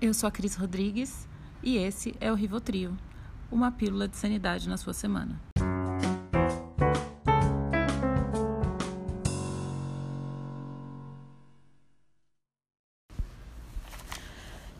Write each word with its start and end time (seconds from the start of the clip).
Eu 0.00 0.12
sou 0.12 0.26
a 0.26 0.30
Cris 0.30 0.54
Rodrigues 0.56 1.26
e 1.62 1.78
esse 1.78 2.14
é 2.20 2.30
o 2.30 2.34
Rivotril, 2.34 2.96
uma 3.50 3.70
pílula 3.70 4.06
de 4.06 4.16
sanidade 4.16 4.68
na 4.68 4.76
sua 4.76 4.92
semana. 4.92 5.40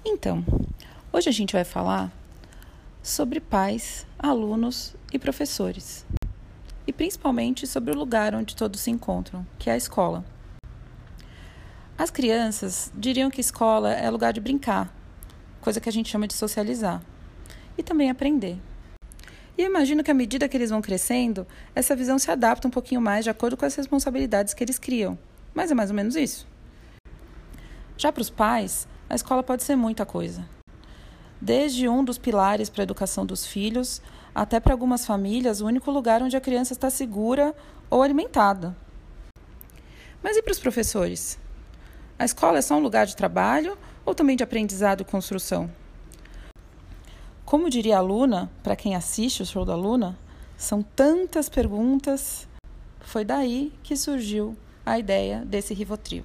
Então, 0.04 0.44
hoje 1.12 1.28
a 1.28 1.32
gente 1.32 1.52
vai 1.52 1.64
falar 1.64 2.12
sobre 3.02 3.40
pais, 3.40 4.06
alunos 4.18 4.94
e 5.12 5.18
professores. 5.18 6.04
E 6.86 6.92
principalmente 6.92 7.66
sobre 7.66 7.92
o 7.92 7.96
lugar 7.96 8.34
onde 8.34 8.54
todos 8.54 8.80
se 8.80 8.90
encontram, 8.90 9.46
que 9.58 9.70
é 9.70 9.72
a 9.72 9.76
escola. 9.76 10.24
As 11.96 12.10
crianças 12.10 12.92
diriam 12.94 13.30
que 13.30 13.40
escola 13.40 13.92
é 13.92 14.10
lugar 14.10 14.32
de 14.32 14.40
brincar, 14.40 14.92
coisa 15.64 15.80
que 15.80 15.88
a 15.88 15.92
gente 15.92 16.10
chama 16.10 16.28
de 16.28 16.34
socializar, 16.34 17.02
e 17.76 17.82
também 17.82 18.10
aprender. 18.10 18.56
E 19.58 19.62
eu 19.62 19.66
imagino 19.66 20.04
que 20.04 20.10
à 20.10 20.14
medida 20.14 20.48
que 20.48 20.56
eles 20.56 20.70
vão 20.70 20.82
crescendo, 20.82 21.46
essa 21.74 21.96
visão 21.96 22.18
se 22.18 22.30
adapta 22.30 22.68
um 22.68 22.70
pouquinho 22.70 23.00
mais 23.00 23.24
de 23.24 23.30
acordo 23.30 23.56
com 23.56 23.64
as 23.64 23.74
responsabilidades 23.74 24.54
que 24.54 24.62
eles 24.62 24.78
criam. 24.78 25.18
Mas 25.52 25.70
é 25.70 25.74
mais 25.74 25.90
ou 25.90 25.96
menos 25.96 26.16
isso. 26.16 26.46
Já 27.96 28.12
para 28.12 28.22
os 28.22 28.30
pais, 28.30 28.86
a 29.08 29.14
escola 29.14 29.42
pode 29.42 29.62
ser 29.62 29.76
muita 29.76 30.04
coisa 30.04 30.44
desde 31.44 31.86
um 31.86 32.02
dos 32.02 32.16
pilares 32.16 32.70
para 32.70 32.82
a 32.82 32.84
educação 32.84 33.26
dos 33.26 33.46
filhos, 33.46 34.00
até 34.34 34.58
para 34.58 34.72
algumas 34.72 35.04
famílias, 35.04 35.60
o 35.60 35.66
único 35.66 35.90
lugar 35.90 36.22
onde 36.22 36.34
a 36.34 36.40
criança 36.40 36.72
está 36.72 36.88
segura 36.88 37.54
ou 37.90 38.02
alimentada. 38.02 38.74
Mas 40.22 40.38
e 40.38 40.42
para 40.42 40.52
os 40.52 40.58
professores? 40.58 41.38
A 42.18 42.24
escola 42.24 42.58
é 42.58 42.62
só 42.62 42.76
um 42.76 42.80
lugar 42.80 43.04
de 43.04 43.14
trabalho 43.14 43.76
ou 44.04 44.14
também 44.14 44.36
de 44.36 44.42
aprendizado 44.42 45.00
e 45.00 45.04
construção? 45.04 45.70
Como 47.44 47.70
diria 47.70 47.98
a 47.98 48.00
Luna, 48.00 48.50
para 48.62 48.76
quem 48.76 48.94
assiste 48.94 49.42
o 49.42 49.46
show 49.46 49.64
da 49.64 49.74
Luna, 49.74 50.18
são 50.56 50.82
tantas 50.82 51.48
perguntas. 51.48 52.48
Foi 53.00 53.24
daí 53.24 53.72
que 53.82 53.96
surgiu 53.96 54.56
a 54.84 54.98
ideia 54.98 55.44
desse 55.44 55.74
Rivotril. 55.74 56.24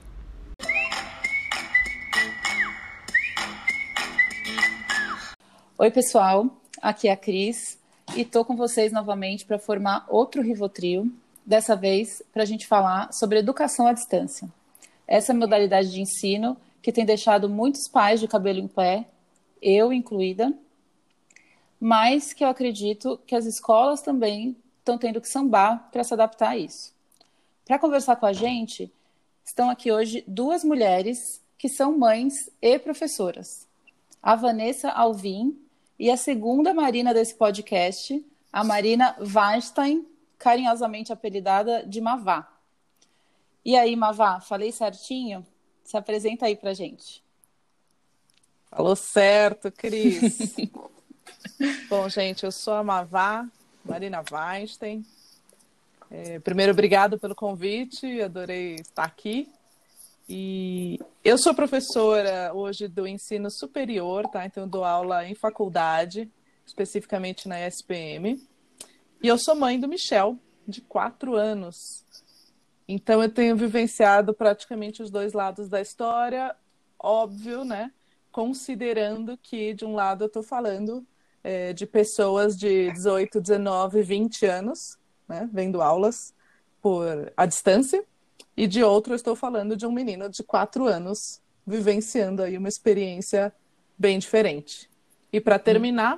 Oi, 5.77 5.91
pessoal. 5.91 6.47
Aqui 6.81 7.07
é 7.07 7.11
a 7.11 7.17
Cris 7.17 7.77
e 8.15 8.21
estou 8.21 8.43
com 8.43 8.55
vocês 8.55 8.91
novamente 8.91 9.45
para 9.45 9.59
formar 9.59 10.05
outro 10.07 10.41
Rivotril, 10.41 11.11
dessa 11.45 11.75
vez 11.75 12.21
para 12.33 12.43
a 12.43 12.45
gente 12.45 12.65
falar 12.65 13.11
sobre 13.13 13.39
educação 13.39 13.87
à 13.87 13.93
distância. 13.93 14.49
Essa 15.07 15.31
é 15.31 15.35
modalidade 15.35 15.91
de 15.91 16.01
ensino 16.01 16.57
que 16.81 16.91
tem 16.91 17.05
deixado 17.05 17.49
muitos 17.49 17.87
pais 17.87 18.19
de 18.19 18.27
cabelo 18.27 18.59
em 18.59 18.67
pé, 18.67 19.07
eu 19.61 19.91
incluída, 19.91 20.53
mas 21.79 22.33
que 22.33 22.43
eu 22.43 22.47
acredito 22.47 23.19
que 23.25 23.35
as 23.35 23.45
escolas 23.45 24.01
também 24.01 24.55
estão 24.79 24.97
tendo 24.97 25.21
que 25.21 25.29
sambar 25.29 25.89
para 25.91 26.03
se 26.03 26.13
adaptar 26.13 26.49
a 26.49 26.57
isso. 26.57 26.93
Para 27.65 27.79
conversar 27.79 28.15
com 28.15 28.25
a 28.25 28.33
gente, 28.33 28.91
estão 29.45 29.69
aqui 29.69 29.91
hoje 29.91 30.23
duas 30.27 30.63
mulheres 30.63 31.41
que 31.57 31.69
são 31.69 31.97
mães 31.97 32.49
e 32.61 32.79
professoras. 32.79 33.67
A 34.21 34.35
Vanessa 34.35 34.89
Alvim, 34.89 35.57
e 35.99 36.09
a 36.09 36.15
segunda 36.15 36.73
Marina 36.73 37.13
desse 37.13 37.35
podcast, 37.35 38.25
a 38.53 38.63
Marina 38.63 39.17
Weinstein, 39.19 40.07
carinhosamente 40.37 41.11
apelidada 41.11 41.85
de 41.85 41.99
Mavá. 41.99 42.47
E 43.65 43.75
aí, 43.75 43.97
Mavá, 43.97 44.39
falei 44.39 44.71
certinho? 44.71 45.45
Se 45.89 45.97
apresenta 45.97 46.45
aí 46.45 46.55
pra 46.55 46.71
gente. 46.71 47.23
Falou 48.69 48.95
certo, 48.95 49.71
Cris. 49.71 50.55
Bom, 51.89 52.07
gente, 52.07 52.43
eu 52.43 52.51
sou 52.51 52.75
a 52.75 52.83
Mavá, 52.83 53.49
Marina 53.83 54.23
Weinstein. 54.31 55.03
É, 56.11 56.37
primeiro, 56.41 56.73
obrigado 56.73 57.17
pelo 57.17 57.33
convite, 57.33 58.21
adorei 58.21 58.75
estar 58.75 59.03
aqui. 59.03 59.49
E 60.29 60.99
eu 61.23 61.39
sou 61.39 61.55
professora 61.55 62.53
hoje 62.53 62.87
do 62.87 63.07
ensino 63.07 63.49
superior, 63.49 64.27
tá? 64.27 64.45
Então 64.45 64.65
eu 64.65 64.69
dou 64.69 64.83
aula 64.83 65.25
em 65.25 65.33
faculdade, 65.33 66.29
especificamente 66.67 67.47
na 67.47 67.59
SPM. 67.61 68.39
E 69.23 69.27
eu 69.27 69.39
sou 69.39 69.55
mãe 69.55 69.79
do 69.79 69.87
Michel, 69.87 70.37
de 70.67 70.81
quatro 70.81 71.33
anos. 71.33 72.05
Então 72.91 73.21
eu 73.21 73.29
tenho 73.29 73.55
vivenciado 73.55 74.33
praticamente 74.33 75.03
os 75.03 75.11
dois 75.11 75.33
lados 75.33 75.69
da 75.69 75.79
história, 75.79 76.55
óbvio, 76.97 77.63
né? 77.63 77.91
Considerando 78.31 79.37
que, 79.37 79.75
de 79.75 79.85
um 79.85 79.93
lado, 79.93 80.23
eu 80.23 80.27
estou 80.27 80.41
falando 80.41 81.05
é, 81.43 81.71
de 81.71 81.85
pessoas 81.85 82.57
de 82.57 82.91
18, 82.91 83.39
19, 83.39 84.01
20 84.01 84.43
anos, 84.47 84.97
né? 85.27 85.47
Vendo 85.53 85.83
aulas 85.83 86.33
por 86.81 87.31
à 87.37 87.45
distância 87.45 88.03
e 88.57 88.65
de 88.65 88.83
outro, 88.83 89.13
eu 89.13 89.17
estou 89.17 89.35
falando 89.35 89.77
de 89.77 89.85
um 89.85 89.91
menino 89.91 90.27
de 90.27 90.41
quatro 90.41 90.87
anos 90.87 91.39
vivenciando 91.67 92.41
aí 92.41 92.57
uma 92.57 92.69
experiência 92.69 93.53
bem 93.99 94.17
diferente. 94.17 94.89
E 95.31 95.39
para 95.39 95.59
terminar, 95.59 96.17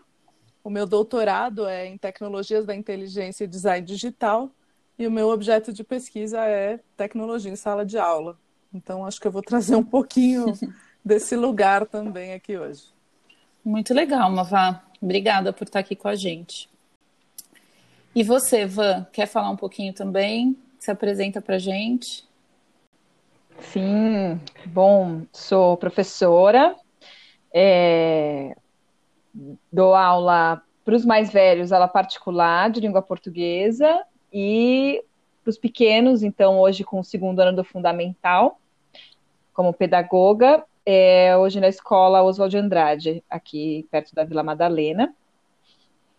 o 0.64 0.70
meu 0.70 0.86
doutorado 0.86 1.68
é 1.68 1.86
em 1.86 1.98
tecnologias 1.98 2.66
da 2.66 2.74
inteligência 2.74 3.44
e 3.44 3.48
design 3.48 3.86
digital 3.86 4.50
e 5.02 5.08
o 5.08 5.12
meu 5.12 5.30
objeto 5.30 5.74
de 5.74 5.84
pesquisa 5.84 6.46
é 6.46 6.80
tecnologia 6.96 7.52
em 7.52 7.56
sala 7.56 7.84
de 7.84 7.98
aula. 7.98 8.38
Então, 8.72 9.04
acho 9.04 9.20
que 9.20 9.26
eu 9.26 9.32
vou 9.32 9.42
trazer 9.42 9.76
um 9.76 9.84
pouquinho 9.84 10.46
desse 11.04 11.36
lugar 11.36 11.88
também 11.88 12.34
aqui 12.34 12.56
hoje. 12.56 12.84
Muito 13.66 13.96
legal, 13.96 14.30
Mavá. 14.30 14.84
Obrigada 15.02 15.52
por 15.52 15.64
estar 15.64 15.80
aqui 15.80 15.96
com 15.96 16.08
a 16.08 16.14
gente. 16.14 16.70
E 18.14 18.22
você, 18.22 18.64
Van, 18.68 19.08
quer 19.12 19.26
falar 19.26 19.50
um 19.50 19.56
pouquinho 19.56 19.92
também? 19.92 20.56
Se 20.78 20.92
apresenta 20.92 21.42
para 21.42 21.58
gente. 21.58 22.24
Sim, 23.60 24.40
bom, 24.68 25.24
sou 25.34 25.78
professora, 25.78 26.76
é, 27.52 28.56
dou 29.74 29.96
aula 29.96 30.62
para 30.86 30.96
os 30.96 31.06
mais 31.06 31.32
velhos, 31.32 31.72
aula 31.72 31.88
particular 31.88 32.70
de 32.70 32.82
língua 32.82 33.02
portuguesa 33.02 34.06
e 34.32 35.04
para 35.44 35.50
os 35.50 35.58
pequenos, 35.58 36.24
então 36.24 36.60
hoje 36.60 36.84
com 36.84 37.00
o 37.00 37.04
segundo 37.04 37.40
ano 37.40 37.56
do 37.56 37.64
fundamental, 37.64 38.60
como 39.54 39.74
pedagoga, 39.74 40.64
é, 40.86 41.36
hoje 41.38 41.60
na 41.60 41.68
escola 41.68 42.24
Oswald 42.24 42.56
Andrade, 42.58 43.24
aqui 43.30 43.88
perto 43.92 44.14
da 44.16 44.24
Vila 44.24 44.44
Madalena. 44.44 45.14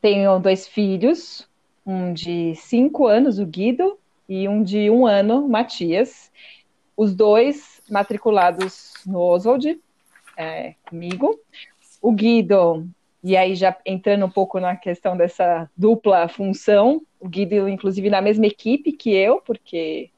Tenho 0.00 0.38
dois 0.38 0.66
filhos, 0.66 1.48
um 1.86 2.12
de 2.12 2.54
cinco 2.56 3.06
anos, 3.06 3.38
o 3.38 3.46
Guido, 3.46 3.98
e 4.28 4.48
um 4.48 4.62
de 4.62 4.90
um 4.90 5.06
ano, 5.06 5.44
o 5.44 5.48
Matias 5.48 6.30
os 6.96 7.14
dois 7.14 7.82
matriculados 7.90 8.94
no 9.06 9.18
Oswald, 9.18 9.80
é, 10.36 10.74
comigo. 10.88 11.38
O 12.00 12.12
Guido, 12.12 12.86
e 13.22 13.36
aí 13.36 13.54
já 13.54 13.76
entrando 13.86 14.26
um 14.26 14.30
pouco 14.30 14.58
na 14.58 14.76
questão 14.76 15.16
dessa 15.16 15.70
dupla 15.76 16.28
função, 16.28 17.02
o 17.20 17.28
Guido, 17.28 17.68
inclusive, 17.68 18.10
na 18.10 18.20
mesma 18.20 18.46
equipe 18.46 18.92
que 18.92 19.14
eu, 19.14 19.40
porque 19.40 20.10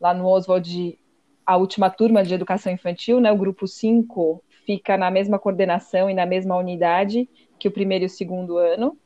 lá 0.00 0.14
no 0.14 0.26
Oswald, 0.26 0.98
a 1.44 1.56
última 1.56 1.90
turma 1.90 2.22
de 2.22 2.34
educação 2.34 2.72
infantil, 2.72 3.20
né, 3.20 3.32
o 3.32 3.36
grupo 3.36 3.66
5, 3.66 4.42
fica 4.64 4.96
na 4.96 5.10
mesma 5.10 5.38
coordenação 5.38 6.08
e 6.08 6.14
na 6.14 6.26
mesma 6.26 6.56
unidade 6.56 7.28
que 7.58 7.68
o 7.68 7.72
primeiro 7.72 8.04
e 8.04 8.06
o 8.06 8.10
segundo 8.10 8.58
ano. 8.58 8.96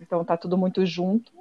Então 0.00 0.24
tá 0.24 0.36
tudo 0.36 0.56
muito 0.56 0.86
junto. 0.86 1.32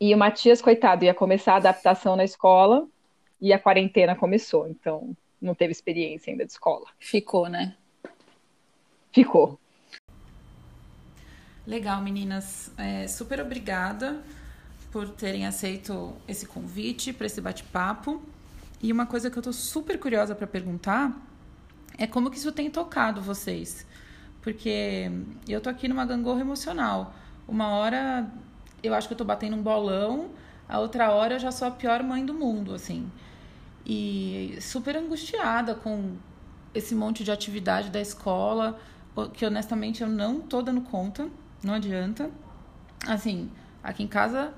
E 0.00 0.14
o 0.14 0.18
Matias, 0.18 0.62
coitado, 0.62 1.04
ia 1.04 1.12
começar 1.12 1.54
a 1.54 1.56
adaptação 1.56 2.16
na 2.16 2.24
escola, 2.24 2.86
e 3.40 3.52
a 3.52 3.58
quarentena 3.58 4.14
começou, 4.14 4.68
então 4.68 5.16
não 5.40 5.54
teve 5.54 5.72
experiência 5.72 6.30
ainda 6.30 6.44
de 6.44 6.52
escola. 6.52 6.86
Ficou, 6.98 7.48
né? 7.48 7.74
Ficou. 9.10 9.58
Legal, 11.66 12.00
meninas. 12.02 12.70
É, 12.76 13.06
super 13.06 13.40
obrigada 13.40 14.20
por 14.90 15.08
terem 15.08 15.46
aceito 15.46 16.14
esse 16.26 16.46
convite 16.46 17.12
para 17.12 17.26
esse 17.26 17.40
bate-papo. 17.40 18.22
E 18.82 18.92
uma 18.92 19.06
coisa 19.06 19.30
que 19.30 19.38
eu 19.38 19.42
tô 19.42 19.52
super 19.52 19.98
curiosa 19.98 20.34
para 20.34 20.46
perguntar 20.46 21.14
é 21.98 22.06
como 22.06 22.30
que 22.30 22.38
isso 22.38 22.50
tem 22.52 22.70
tocado 22.70 23.20
vocês. 23.20 23.86
Porque 24.42 25.10
eu 25.48 25.60
tô 25.60 25.68
aqui 25.68 25.86
numa 25.86 26.06
gangorra 26.06 26.40
emocional. 26.40 27.14
Uma 27.46 27.68
hora 27.68 28.30
eu 28.82 28.94
acho 28.94 29.06
que 29.08 29.20
eu 29.20 29.26
batendo 29.26 29.56
um 29.56 29.62
bolão, 29.62 30.30
a 30.68 30.78
outra 30.78 31.10
hora 31.10 31.34
eu 31.34 31.38
já 31.38 31.52
sou 31.52 31.68
a 31.68 31.70
pior 31.70 32.02
mãe 32.02 32.24
do 32.24 32.32
mundo, 32.32 32.74
assim 32.74 33.10
e 33.84 34.56
super 34.60 34.96
angustiada 34.96 35.74
com 35.74 36.14
esse 36.74 36.94
monte 36.94 37.24
de 37.24 37.32
atividade 37.32 37.90
da 37.90 38.00
escola, 38.00 38.78
que 39.32 39.44
honestamente 39.44 40.02
eu 40.02 40.08
não 40.08 40.40
tô 40.40 40.62
dando 40.62 40.82
conta, 40.82 41.28
não 41.62 41.74
adianta. 41.74 42.30
Assim, 43.06 43.50
aqui 43.82 44.02
em 44.02 44.08
casa 44.08 44.52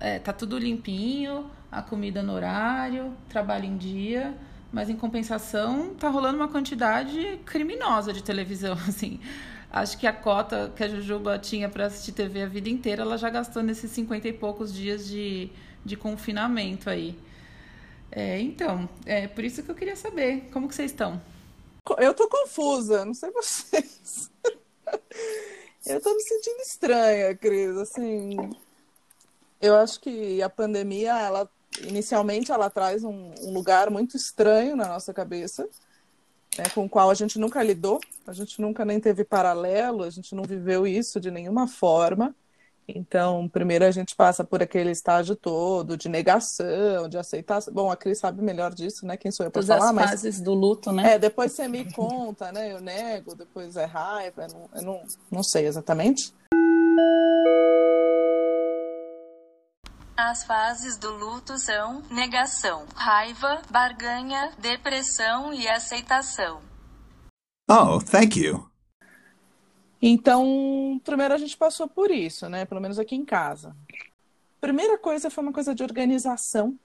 é, 0.00 0.18
tá 0.18 0.32
tudo 0.32 0.58
limpinho, 0.58 1.50
a 1.70 1.82
comida 1.82 2.22
no 2.22 2.32
horário, 2.32 3.12
trabalho 3.28 3.64
em 3.64 3.76
dia, 3.76 4.34
mas 4.72 4.88
em 4.90 4.96
compensação 4.96 5.94
tá 5.94 6.08
rolando 6.08 6.36
uma 6.36 6.48
quantidade 6.48 7.40
criminosa 7.44 8.12
de 8.12 8.22
televisão, 8.22 8.74
assim. 8.88 9.20
Acho 9.70 9.98
que 9.98 10.06
a 10.06 10.12
cota 10.12 10.72
que 10.74 10.82
a 10.82 10.88
Jujuba 10.88 11.38
tinha 11.38 11.68
para 11.68 11.86
assistir 11.86 12.12
TV 12.12 12.42
a 12.42 12.46
vida 12.46 12.70
inteira, 12.70 13.02
ela 13.02 13.18
já 13.18 13.28
gastou 13.28 13.62
nesses 13.62 13.90
50 13.90 14.28
e 14.28 14.32
poucos 14.32 14.72
dias 14.72 15.06
de, 15.06 15.50
de 15.84 15.94
confinamento 15.94 16.88
aí. 16.88 17.18
É, 18.10 18.40
então, 18.40 18.88
é 19.04 19.28
por 19.28 19.44
isso 19.44 19.62
que 19.62 19.70
eu 19.70 19.74
queria 19.74 19.94
saber, 19.94 20.48
como 20.52 20.68
que 20.68 20.74
vocês 20.74 20.90
estão? 20.90 21.20
Eu 21.98 22.14
tô 22.14 22.28
confusa, 22.28 23.04
não 23.04 23.12
sei 23.12 23.30
vocês. 23.30 24.30
eu 25.86 26.00
tô 26.00 26.14
me 26.14 26.22
sentindo 26.22 26.60
estranha, 26.60 27.36
Cris, 27.36 27.76
assim... 27.76 28.36
Eu 29.60 29.74
acho 29.74 30.00
que 30.00 30.40
a 30.40 30.48
pandemia, 30.48 31.18
ela 31.18 31.50
inicialmente 31.82 32.50
ela 32.50 32.70
traz 32.70 33.04
um, 33.04 33.32
um 33.42 33.52
lugar 33.52 33.90
muito 33.90 34.16
estranho 34.16 34.74
na 34.76 34.86
nossa 34.86 35.12
cabeça, 35.12 35.68
né, 36.56 36.64
com 36.74 36.84
o 36.84 36.88
qual 36.88 37.10
a 37.10 37.14
gente 37.14 37.38
nunca 37.38 37.62
lidou, 37.62 38.00
a 38.26 38.32
gente 38.32 38.60
nunca 38.60 38.84
nem 38.84 38.98
teve 38.98 39.24
paralelo, 39.24 40.02
a 40.02 40.10
gente 40.10 40.34
não 40.34 40.44
viveu 40.44 40.86
isso 40.86 41.20
de 41.20 41.30
nenhuma 41.30 41.68
forma. 41.68 42.34
Então, 42.88 43.46
primeiro 43.48 43.84
a 43.84 43.90
gente 43.90 44.16
passa 44.16 44.42
por 44.42 44.62
aquele 44.62 44.90
estágio 44.90 45.36
todo 45.36 45.94
de 45.94 46.08
negação, 46.08 47.06
de 47.06 47.18
aceitação. 47.18 47.72
Bom, 47.72 47.90
a 47.90 47.96
Cris 47.96 48.18
sabe 48.18 48.42
melhor 48.42 48.72
disso, 48.72 49.04
né? 49.04 49.16
Quem 49.18 49.30
sou 49.30 49.44
eu 49.44 49.50
para 49.50 49.62
falar? 49.62 49.88
as 49.88 49.94
mas... 49.94 50.10
fases 50.10 50.40
do 50.40 50.54
luto, 50.54 50.90
né? 50.90 51.14
É, 51.14 51.18
depois 51.18 51.52
você 51.52 51.68
me 51.68 51.92
conta, 51.92 52.50
né? 52.50 52.72
Eu 52.72 52.80
nego, 52.80 53.34
depois 53.34 53.76
é 53.76 53.84
raiva, 53.84 54.46
eu 54.46 54.48
não, 54.48 54.70
eu 54.74 54.82
não, 54.82 55.02
não 55.30 55.42
sei 55.42 55.66
exatamente. 55.66 56.32
As 60.16 60.44
fases 60.44 60.96
do 60.96 61.12
luto 61.12 61.58
são 61.58 62.02
negação, 62.10 62.86
raiva, 62.94 63.62
barganha, 63.70 64.50
depressão 64.58 65.52
e 65.52 65.68
aceitação. 65.68 66.60
Oh, 67.70 68.00
thank 68.00 68.36
you. 68.36 68.67
Então, 70.00 71.00
primeiro 71.04 71.34
a 71.34 71.38
gente 71.38 71.56
passou 71.56 71.88
por 71.88 72.10
isso, 72.10 72.48
né? 72.48 72.64
Pelo 72.64 72.80
menos 72.80 72.98
aqui 72.98 73.14
em 73.14 73.24
casa. 73.24 73.76
Primeira 74.60 74.98
coisa 74.98 75.30
foi 75.30 75.42
uma 75.42 75.52
coisa 75.52 75.74
de 75.74 75.82
organização, 75.82 76.78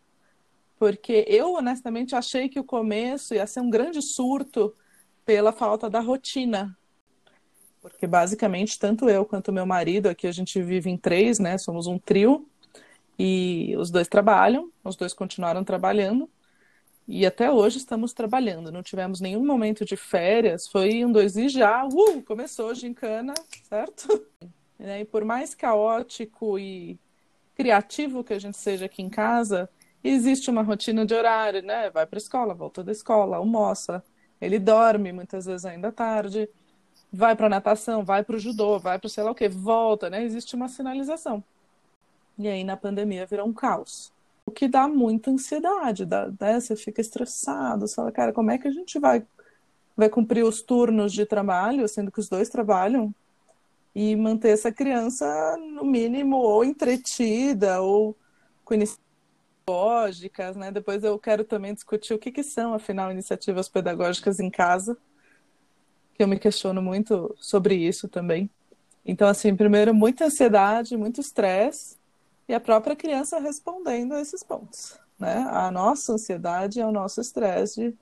porque 0.80 1.26
eu 1.28 1.54
honestamente 1.54 2.16
achei 2.16 2.50
que 2.50 2.60
o 2.60 2.64
começo 2.64 3.34
ia 3.34 3.48
ser 3.48 3.62
um 3.62 3.70
grande 3.70 4.02
surto 4.02 4.74
pela 5.26 5.52
falta 5.52 5.90
da 5.90 6.00
rotina. 6.00 6.78
Porque 7.82 8.08
basicamente, 8.08 8.80
tanto 8.80 9.10
eu 9.10 9.26
quanto 9.26 9.52
meu 9.52 9.66
marido, 9.66 10.08
aqui 10.08 10.28
a 10.28 10.32
gente 10.32 10.62
vive 10.62 10.90
em 10.90 10.98
três, 10.98 11.40
né? 11.40 11.58
Somos 11.58 11.88
um 11.88 12.00
trio, 12.00 12.48
e 13.18 13.76
os 13.78 13.92
dois 13.92 14.08
trabalham, 14.08 14.72
os 14.84 14.96
dois 14.96 15.14
continuaram 15.14 15.64
trabalhando. 15.64 16.30
E 17.08 17.26
até 17.26 17.52
hoje 17.52 17.78
estamos 17.78 18.14
trabalhando, 18.14 18.72
não 18.72 18.82
tivemos 18.82 19.20
nenhum 19.20 19.46
momento 19.46 19.84
de 19.84 19.98
férias, 19.98 20.68
foi 20.68 21.04
um 21.04 21.12
dois 21.12 21.36
e 21.36 21.50
já, 21.50 21.86
uh, 21.86 22.22
começou 22.24 22.70
a 22.70 22.74
gincana, 22.74 23.34
certo? 23.64 24.26
E 24.80 25.06
por 25.06 25.24
mais 25.24 25.56
caótico 25.56 26.60
e 26.60 27.00
criativo 27.56 28.22
que 28.22 28.34
a 28.34 28.40
gente 28.40 28.58
seja 28.58 28.86
aqui 28.86 29.02
em 29.02 29.10
casa, 29.10 29.70
existe 30.04 30.50
uma 30.50 30.62
rotina 30.62 31.06
de 31.06 31.14
horário, 31.14 31.62
né? 31.62 31.90
Vai 31.90 32.06
para 32.06 32.18
a 32.18 32.22
escola, 32.22 32.54
volta 32.54 32.84
da 32.84 32.92
escola, 32.92 33.38
almoça, 33.38 34.04
ele 34.42 34.60
dorme 34.60 35.14
muitas 35.14 35.46
vezes 35.46 35.64
ainda 35.64 35.90
tarde, 35.90 36.50
vai 37.14 37.34
para 37.34 37.48
natação, 37.48 38.04
vai 38.04 38.26
para 38.26 38.36
o 38.36 38.40
judô, 38.40 38.78
vai 38.78 39.00
para 39.00 39.08
sei 39.08 39.24
lá 39.24 39.32
o 39.32 39.36
que, 39.36 39.48
volta, 39.48 40.10
né? 40.10 40.22
Existe 40.22 40.54
uma 40.54 40.68
sinalização. 40.68 41.42
E 42.38 42.50
aí 42.50 42.66
na 42.66 42.76
pandemia 42.76 43.26
virou 43.26 43.48
um 43.48 43.54
caos 43.54 44.13
o 44.46 44.52
que 44.52 44.68
dá 44.68 44.88
muita 44.88 45.32
ansiedade, 45.32 46.06
dá, 46.06 46.32
né? 46.40 46.60
Você 46.60 46.76
fica 46.76 47.02
estressado, 47.02 47.88
você 47.88 47.96
fala, 47.96 48.12
cara, 48.12 48.34
como 48.34 48.52
é 48.52 48.58
que 48.58 48.68
a 48.68 48.72
gente 48.72 49.00
vai, 49.00 49.26
vai 49.96 50.10
cumprir 50.10 50.44
os 50.44 50.62
turnos 50.62 51.14
de 51.14 51.26
trabalho, 51.26 51.88
sendo 51.88 52.12
que 52.12 52.20
os 52.20 52.30
dois 52.30 52.50
trabalham, 52.50 53.14
e 53.96 54.16
manter 54.16 54.50
essa 54.50 54.72
criança, 54.72 55.56
no 55.58 55.86
mínimo, 55.86 56.38
ou 56.38 56.64
entretida, 56.64 57.82
ou 57.82 58.18
com 58.66 58.74
iniciativas 58.74 59.04
pedagógicas, 59.66 60.56
né? 60.56 60.72
Depois 60.72 61.04
eu 61.04 61.18
quero 61.18 61.44
também 61.44 61.74
discutir 61.74 62.14
o 62.14 62.20
que, 62.20 62.32
que 62.32 62.44
são, 62.44 62.74
afinal, 62.74 63.12
iniciativas 63.12 63.70
pedagógicas 63.70 64.40
em 64.40 64.50
casa, 64.50 64.98
que 66.16 66.24
eu 66.24 66.28
me 66.28 66.38
questiono 66.38 66.82
muito 66.82 67.36
sobre 67.40 67.76
isso 67.76 68.08
também. 68.08 68.50
Então, 69.06 69.28
assim, 69.28 69.56
primeiro, 69.56 69.94
muita 69.94 70.26
ansiedade, 70.26 70.98
muito 70.98 71.22
estresse, 71.22 71.98
e 72.48 72.54
a 72.54 72.60
própria 72.60 72.96
criança 72.96 73.40
respondendo 73.40 74.14
a 74.14 74.22
esses 74.22 74.44
pontos. 74.44 75.00
Né? 75.20 75.46
A 75.50 75.72
nossa 75.72 76.14
ansiedade 76.14 76.82
é 76.82 76.86
o 76.86 76.92
nosso 76.92 77.22
estresse 77.22 77.96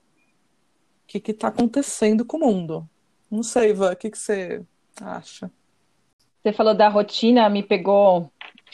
de 1.06 1.18
o 1.18 1.20
que 1.20 1.30
está 1.30 1.48
acontecendo 1.48 2.24
com 2.24 2.38
o 2.38 2.40
mundo. 2.40 2.88
Não 3.30 3.42
sei, 3.42 3.70
Ivan, 3.70 3.92
o 3.92 3.96
que, 3.96 4.10
que 4.10 4.18
você 4.18 4.62
acha? 5.00 5.50
Você 6.42 6.52
falou 6.52 6.74
da 6.74 6.88
rotina, 6.88 7.48
me 7.48 7.62
pegou 7.62 8.30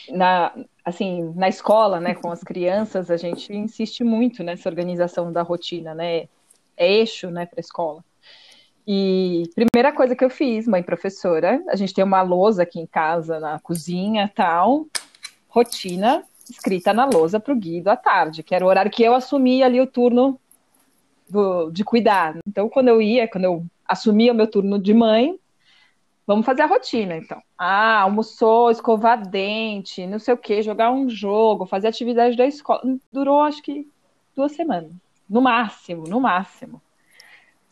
na, 0.08 0.52
assim, 0.84 1.32
na 1.34 1.48
escola, 1.48 2.00
né, 2.00 2.14
com 2.14 2.30
as 2.30 2.42
crianças, 2.42 3.10
a 3.10 3.16
gente 3.16 3.52
insiste 3.52 4.02
muito 4.02 4.42
nessa 4.42 4.68
organização 4.68 5.32
da 5.32 5.42
rotina, 5.42 5.94
né? 5.94 6.28
É 6.76 6.92
eixo, 6.92 7.30
né, 7.30 7.44
para 7.44 7.58
a 7.58 7.60
escola. 7.60 8.04
E 8.86 9.50
primeira 9.54 9.92
coisa 9.92 10.16
que 10.16 10.24
eu 10.24 10.30
fiz, 10.30 10.66
mãe 10.66 10.82
professora, 10.82 11.62
a 11.68 11.76
gente 11.76 11.92
tem 11.92 12.02
uma 12.02 12.22
lousa 12.22 12.62
aqui 12.62 12.80
em 12.80 12.86
casa, 12.86 13.38
na 13.38 13.58
cozinha, 13.58 14.32
tal 14.34 14.86
rotina 15.58 16.24
escrita 16.48 16.92
na 16.92 17.04
lousa 17.04 17.38
para 17.40 17.52
o 17.52 17.56
Guido 17.56 17.88
à 17.88 17.96
tarde, 17.96 18.42
que 18.42 18.54
era 18.54 18.64
o 18.64 18.68
horário 18.68 18.90
que 18.90 19.02
eu 19.02 19.14
assumia 19.14 19.66
ali 19.66 19.80
o 19.80 19.86
turno 19.86 20.38
do, 21.28 21.70
de 21.70 21.84
cuidar. 21.84 22.38
Então, 22.46 22.68
quando 22.68 22.88
eu 22.88 23.02
ia, 23.02 23.28
quando 23.28 23.44
eu 23.44 23.66
assumia 23.86 24.32
o 24.32 24.34
meu 24.34 24.46
turno 24.46 24.78
de 24.78 24.94
mãe, 24.94 25.38
vamos 26.26 26.46
fazer 26.46 26.62
a 26.62 26.66
rotina, 26.66 27.16
então. 27.16 27.42
Ah, 27.56 28.00
almoçou, 28.00 28.70
escovar 28.70 29.28
dente, 29.28 30.06
não 30.06 30.18
sei 30.18 30.34
o 30.34 30.38
que, 30.38 30.62
jogar 30.62 30.90
um 30.90 31.08
jogo, 31.08 31.66
fazer 31.66 31.88
atividade 31.88 32.36
da 32.36 32.46
escola. 32.46 32.82
Durou, 33.12 33.42
acho 33.42 33.62
que, 33.62 33.86
duas 34.34 34.52
semanas. 34.52 34.92
No 35.28 35.42
máximo, 35.42 36.04
no 36.04 36.20
máximo. 36.20 36.80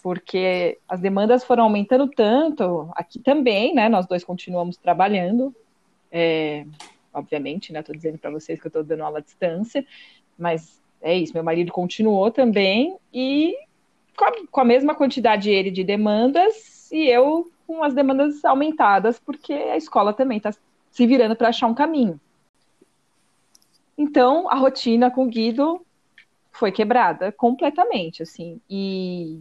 Porque 0.03 0.79
as 0.89 1.01
demandas 1.01 1.45
foram 1.45 1.65
aumentando 1.65 2.09
tanto, 2.09 2.91
aqui 2.95 3.19
também, 3.19 3.75
né? 3.75 3.89
Nós 3.89 4.07
dois 4.07 4.23
continuamos 4.23 4.77
trabalhando. 4.77 5.55
É, 6.13 6.65
obviamente, 7.17 7.73
né? 7.73 7.81
Estou 7.81 7.97
dizendo 7.97 8.19
para 8.19 8.31
vocês 8.31 8.61
que 8.61 8.67
eu 8.67 8.69
estou 8.69 8.85
dando 8.85 9.03
aula 9.03 9.19
à 9.19 9.23
distância, 9.23 9.85
mas 10.39 10.81
é 11.01 11.17
isso. 11.17 11.33
Meu 11.33 11.43
marido 11.43 11.73
continuou 11.73 12.31
também 12.31 12.97
e 13.13 13.57
com 14.17 14.25
a, 14.25 14.33
com 14.51 14.61
a 14.61 14.65
mesma 14.65 14.95
quantidade 14.95 15.51
ele 15.51 15.71
de 15.71 15.83
demandas 15.83 16.91
e 16.93 17.09
eu 17.09 17.51
com 17.67 17.83
as 17.83 17.95
demandas 17.95 18.45
aumentadas, 18.45 19.19
porque 19.19 19.53
a 19.53 19.77
escola 19.77 20.13
também 20.13 20.37
está 20.37 20.53
se 20.91 21.07
virando 21.07 21.35
para 21.35 21.49
achar 21.49 21.67
um 21.67 21.75
caminho. 21.75 22.21
Então, 23.99 24.49
a 24.49 24.55
rotina 24.55 25.11
com 25.11 25.25
o 25.25 25.29
Guido 25.29 25.85
foi 26.53 26.71
quebrada 26.71 27.33
completamente, 27.33 28.23
assim. 28.23 28.61
E, 28.71 29.41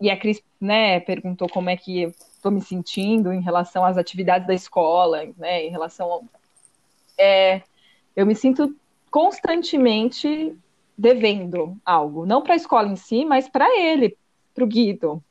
e 0.00 0.10
a 0.10 0.18
Cris, 0.18 0.42
né, 0.60 0.98
perguntou 1.00 1.48
como 1.48 1.70
é 1.70 1.76
que 1.76 2.02
eu 2.02 2.08
estou 2.08 2.50
me 2.50 2.60
sentindo 2.60 3.32
em 3.32 3.40
relação 3.40 3.84
às 3.84 3.96
atividades 3.96 4.46
da 4.48 4.54
escola, 4.54 5.28
né, 5.36 5.64
em 5.64 5.70
relação 5.70 6.28
é, 7.18 7.62
eu 8.14 8.26
me 8.26 8.34
sinto 8.34 8.74
constantemente 9.10 10.56
devendo 10.96 11.76
algo, 11.84 12.24
não 12.24 12.42
para 12.42 12.54
a 12.54 12.56
escola 12.56 12.88
em 12.88 12.96
si, 12.96 13.24
mas 13.24 13.48
para 13.48 13.66
ele, 13.78 14.16
para 14.54 14.64
o 14.64 14.66
Guido, 14.66 15.22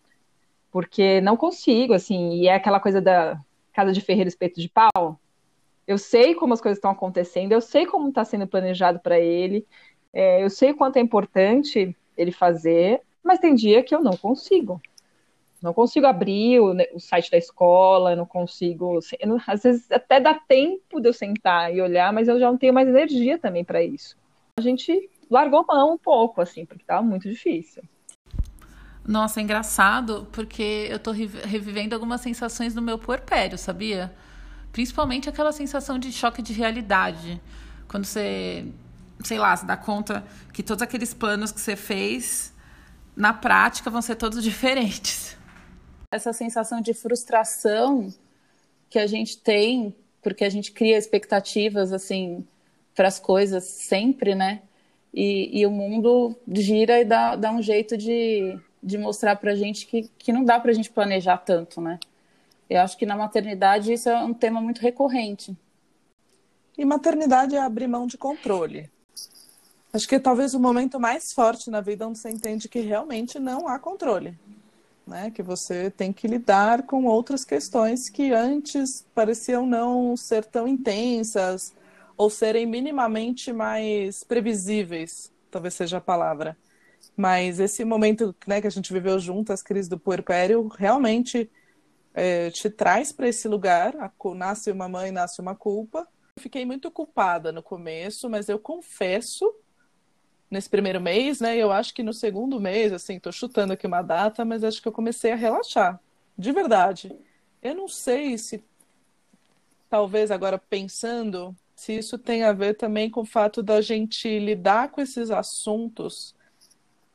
porque 0.72 1.22
não 1.22 1.38
consigo, 1.38 1.94
assim, 1.94 2.34
e 2.36 2.48
é 2.48 2.56
aquela 2.56 2.80
coisa 2.80 3.02
da 3.02 3.40
casa 3.72 3.92
de 3.92 4.02
ferreiro 4.02 4.28
espeto 4.28 4.60
de 4.60 4.70
pau. 4.70 5.20
Eu 5.88 5.98
sei 5.98 6.34
como 6.36 6.54
as 6.54 6.62
coisas 6.62 6.78
estão 6.78 6.92
acontecendo, 6.92 7.52
eu 7.52 7.62
sei 7.62 7.86
como 7.86 8.10
está 8.10 8.24
sendo 8.24 8.48
planejado 8.48 9.00
para 9.00 9.20
ele, 9.20 9.66
é, 10.13 10.44
eu 10.44 10.50
sei 10.50 10.72
o 10.72 10.75
quanto 10.75 10.98
é 10.98 11.02
importante 11.02 11.96
ele 12.18 12.32
fazer, 12.32 13.02
mas 13.24 13.40
tem 13.40 13.56
dia 13.56 13.84
que 13.84 13.94
eu 13.94 14.02
não 14.02 14.16
consigo. 14.16 14.82
Não 15.63 15.74
consigo 15.74 16.05
abrir 16.05 16.60
o, 16.60 16.75
o 16.93 17.00
site 17.00 17.32
da 17.32 17.38
escola, 17.38 18.17
não 18.17 18.25
consigo. 18.25 19.00
Não, 19.25 19.38
às 19.48 19.63
vezes 19.63 19.89
até 19.89 20.20
dá 20.20 20.34
tempo 20.34 21.00
de 21.00 21.08
eu 21.08 21.13
sentar 21.13 21.74
e 21.74 21.82
olhar, 21.82 22.12
mas 22.12 22.27
eu 22.27 22.38
já 22.38 22.51
não 22.51 22.58
tenho 22.58 22.74
mais 22.74 22.86
energia 22.86 23.39
também 23.39 23.63
para 23.63 23.82
isso. 23.82 24.17
A 24.58 24.62
gente 24.62 25.10
largou 25.32 25.65
mão 25.65 25.93
um 25.93 25.98
pouco, 25.98 26.41
assim, 26.41 26.65
porque 26.65 26.84
estava 26.84 27.01
muito 27.01 27.29
difícil. 27.29 27.82
Nossa, 29.08 29.39
é 29.39 29.43
engraçado, 29.43 30.27
porque 30.34 30.88
eu 30.89 31.00
tô 31.00 31.12
revivendo 31.12 31.96
algumas 31.96 32.20
sensações 32.20 32.74
do 32.74 32.82
meu 32.82 32.98
puerpério, 32.98 33.58
sabia? 33.58 34.13
Principalmente 34.74 35.29
aquela 35.29 35.53
sensação 35.53 35.98
de 35.98 36.12
choque 36.12 36.41
de 36.41 36.51
realidade. 36.51 37.41
Quando 37.88 38.03
você, 38.03 38.67
sei 39.24 39.39
lá, 39.39 39.55
se 39.55 39.65
dá 39.65 39.77
conta 39.77 40.25
que 40.51 40.62
todos 40.62 40.82
aqueles 40.82 41.13
planos 41.13 41.53
que 41.53 41.62
você 41.62 41.77
fez, 41.77 42.53
na 43.15 43.32
prática, 43.32 43.89
vão 43.89 44.01
ser 44.01 44.15
todos 44.15 44.43
diferentes 44.43 45.41
essa 46.13 46.34
sensação 46.34 46.82
de 46.82 46.93
frustração 46.93 48.13
que 48.89 49.00
a 49.00 49.08
gente 49.08 49.38
tem, 49.38 49.96
porque 50.22 50.43
a 50.43 50.50
gente 50.50 50.72
cria 50.72 50.98
expectativas 50.98 51.91
assim 51.91 52.46
para 52.96 53.08
as 53.08 53.20
coisas 53.20 53.63
sempre, 53.63 54.36
né? 54.36 54.62
e, 55.13 55.60
e 55.60 55.65
o 55.65 55.72
mundo 55.72 56.36
gira 56.51 57.00
e 57.00 57.05
dá, 57.05 57.36
dá 57.36 57.51
um 57.51 57.62
jeito 57.62 57.96
de, 57.96 58.58
de 58.82 58.98
mostrar 58.98 59.36
para 59.36 59.51
a 59.51 59.55
gente 59.55 59.86
que, 59.86 60.10
que 60.17 60.34
não 60.34 60.43
dá 60.43 60.60
para 60.60 60.72
a 60.72 60.74
gente 60.74 60.89
planejar 60.89 61.38
tanto, 61.38 61.79
né? 61.79 62.00
Eu 62.70 62.82
acho 62.82 62.98
que 62.98 63.05
na 63.05 63.15
maternidade 63.15 63.93
isso 63.93 64.10
é 64.10 64.24
um 64.24 64.34
tema 64.34 64.60
muito 64.60 64.82
recorrente. 64.82 65.55
E 66.75 66.84
maternidade 66.84 67.55
é 67.55 67.60
abrir 67.60 67.88
mão 67.88 68.08
de 68.08 68.17
controle. 68.17 68.89
Acho 69.93 70.08
que 70.08 70.20
talvez 70.20 70.55
o 70.55 70.60
momento 70.60 71.00
mais 71.00 71.32
forte 71.32 71.70
na 71.70 71.79
vida 71.79 72.08
onde 72.08 72.17
você 72.17 72.32
entende 72.32 72.67
que 72.67 72.79
realmente 72.79 73.38
não 73.38 73.67
há 73.67 73.77
controle. 73.77 74.36
Né? 75.06 75.32
Que 75.32 75.44
você 75.44 75.92
tem 75.92 76.14
que 76.14 76.28
lidar 76.28 76.84
com 76.84 77.06
outras 77.06 77.44
questões 77.44 78.10
que 78.10 78.32
antes 78.32 79.06
pareciam 79.14 79.66
não 79.66 80.16
ser 80.16 80.46
tão 80.46 80.68
intensas 80.68 81.74
ou 82.16 82.30
serem 82.30 82.66
minimamente 82.66 83.52
mais 83.52 84.24
previsíveis, 84.24 85.32
talvez 85.52 85.74
seja 85.74 85.98
a 85.98 86.02
palavra. 86.02 86.58
Mas 87.16 87.60
esse 87.60 87.84
momento 87.84 88.36
né, 88.48 88.62
que 88.62 88.68
a 88.68 88.72
gente 88.72 88.94
viveu 88.94 89.20
junto, 89.20 89.52
as 89.54 89.62
crises 89.62 89.90
do 89.90 90.00
puerpério, 90.00 90.68
realmente 90.68 91.50
é, 92.14 92.50
te 92.50 92.70
traz 92.70 93.12
para 93.12 93.28
esse 93.28 93.48
lugar. 93.48 93.96
A, 93.98 94.12
nasce 94.36 94.72
uma 94.72 94.88
mãe, 94.88 95.12
nasce 95.12 95.42
uma 95.42 95.56
culpa. 95.56 96.08
Fiquei 96.38 96.66
muito 96.66 96.90
culpada 96.90 97.52
no 97.52 97.62
começo, 97.62 98.30
mas 98.30 98.50
eu 98.50 98.58
confesso 98.58 99.54
nesse 100.54 100.70
primeiro 100.70 101.02
mês, 101.02 101.42
né? 101.42 101.58
Eu 101.58 101.72
acho 101.72 101.94
que 101.96 102.04
no 102.04 102.14
segundo 102.14 102.60
mês, 102.60 102.94
assim, 102.94 103.20
tô 103.20 103.32
chutando 103.32 103.74
aqui 103.74 103.88
uma 103.88 104.04
data, 104.04 104.46
mas 104.46 104.64
acho 104.64 104.80
que 104.80 104.88
eu 104.88 104.92
comecei 104.92 105.32
a 105.32 105.36
relaxar, 105.36 106.00
de 106.38 106.52
verdade. 106.52 107.12
Eu 107.60 107.74
não 107.74 107.88
sei 107.88 108.38
se, 108.38 108.64
talvez 109.90 110.30
agora 110.30 110.60
pensando, 110.60 111.56
se 111.76 111.98
isso 111.98 112.20
tem 112.20 112.44
a 112.44 112.54
ver 112.54 112.76
também 112.76 113.10
com 113.10 113.22
o 113.22 113.26
fato 113.26 113.64
da 113.64 113.82
gente 113.82 114.40
lidar 114.40 114.92
com 114.92 115.02
esses 115.02 115.32
assuntos, 115.32 116.36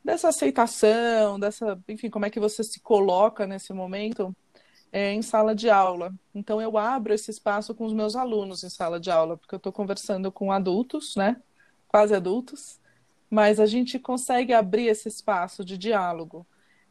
dessa 0.03 0.27
aceitação, 0.27 1.39
dessa, 1.39 1.79
enfim, 1.87 2.09
como 2.09 2.25
é 2.25 2.29
que 2.29 2.41
você 2.41 2.61
se 2.61 2.81
coloca 2.81 3.47
nesse 3.47 3.71
momento 3.71 4.35
é, 4.91 5.13
em 5.13 5.21
sala 5.21 5.55
de 5.55 5.69
aula. 5.69 6.13
Então 6.35 6.61
eu 6.61 6.77
abro 6.77 7.13
esse 7.13 7.31
espaço 7.31 7.73
com 7.73 7.85
os 7.85 7.93
meus 7.93 8.17
alunos 8.17 8.65
em 8.65 8.69
sala 8.69 8.99
de 8.99 9.09
aula, 9.09 9.37
porque 9.37 9.55
eu 9.55 9.57
estou 9.57 9.71
conversando 9.71 10.29
com 10.29 10.51
adultos, 10.51 11.15
né? 11.15 11.37
Quase 11.87 12.13
adultos, 12.13 12.78
mas 13.29 13.59
a 13.59 13.65
gente 13.65 13.99
consegue 13.99 14.53
abrir 14.53 14.87
esse 14.87 15.07
espaço 15.07 15.63
de 15.63 15.77
diálogo. 15.77 16.45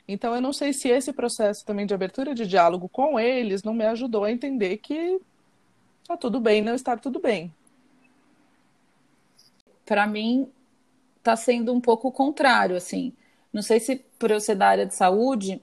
Então, 0.06 0.34
eu 0.34 0.40
não 0.40 0.52
sei 0.52 0.72
se 0.72 0.88
esse 0.88 1.12
processo 1.12 1.64
também 1.66 1.84
de 1.84 1.92
abertura 1.92 2.34
de 2.34 2.46
diálogo 2.46 2.88
com 2.88 3.18
eles 3.18 3.62
não 3.62 3.74
me 3.74 3.84
ajudou 3.84 4.24
a 4.24 4.32
entender 4.32 4.78
que 4.78 5.20
tá 6.06 6.16
tudo 6.16 6.40
bem 6.40 6.62
não 6.62 6.74
estar 6.74 6.98
tudo 6.98 7.20
bem. 7.20 7.52
Para 9.84 10.06
mim, 10.06 10.50
tá 11.22 11.36
sendo 11.36 11.74
um 11.74 11.80
pouco 11.80 12.08
o 12.08 12.12
contrário, 12.12 12.76
assim. 12.76 13.12
Não 13.52 13.62
sei 13.62 13.80
se 13.80 13.96
por 14.18 14.30
eu 14.30 14.40
ser 14.40 14.54
da 14.54 14.68
área 14.68 14.86
de 14.86 14.94
saúde, 14.94 15.60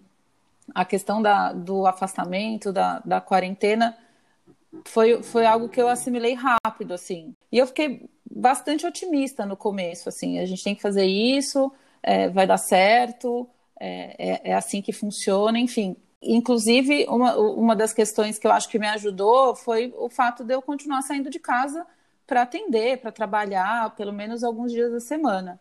a 0.73 0.85
questão 0.85 1.21
da, 1.21 1.53
do 1.53 1.85
afastamento, 1.87 2.71
da, 2.71 2.99
da 2.99 3.21
quarentena, 3.21 3.97
foi, 4.83 5.23
foi 5.23 5.45
algo 5.45 5.69
que 5.69 5.81
eu 5.81 5.87
assimilei 5.87 6.33
rápido, 6.33 6.93
assim. 6.93 7.35
E 7.51 7.57
eu 7.57 7.67
fiquei 7.67 8.09
bastante 8.35 8.85
otimista 8.85 9.45
no 9.45 9.55
começo, 9.55 10.09
assim, 10.09 10.39
a 10.39 10.45
gente 10.45 10.61
tem 10.61 10.75
que 10.75 10.81
fazer 10.81 11.05
isso, 11.05 11.71
é, 12.03 12.27
vai 12.27 12.45
dar 12.45 12.57
certo, 12.57 13.47
é, 13.79 14.15
é, 14.17 14.51
é, 14.51 14.53
assim 14.53 14.81
que 14.81 14.91
funciona, 14.91 15.57
enfim. 15.57 15.95
Inclusive, 16.21 17.05
uma, 17.07 17.37
uma 17.37 17.75
das 17.75 17.93
questões 17.93 18.37
que 18.37 18.45
eu 18.45 18.51
acho 18.51 18.67
que 18.67 18.77
me 18.77 18.87
ajudou 18.87 19.55
foi 19.55 19.93
o 19.97 20.09
fato 20.09 20.43
de 20.43 20.53
eu 20.53 20.61
continuar 20.61 21.01
saindo 21.01 21.29
de 21.29 21.39
casa 21.39 21.85
para 22.27 22.41
atender, 22.41 22.97
para 22.97 23.11
trabalhar, 23.11 23.95
pelo 23.95 24.11
menos 24.11 24.43
alguns 24.43 24.71
dias 24.71 24.91
da 24.91 24.99
semana. 24.99 25.59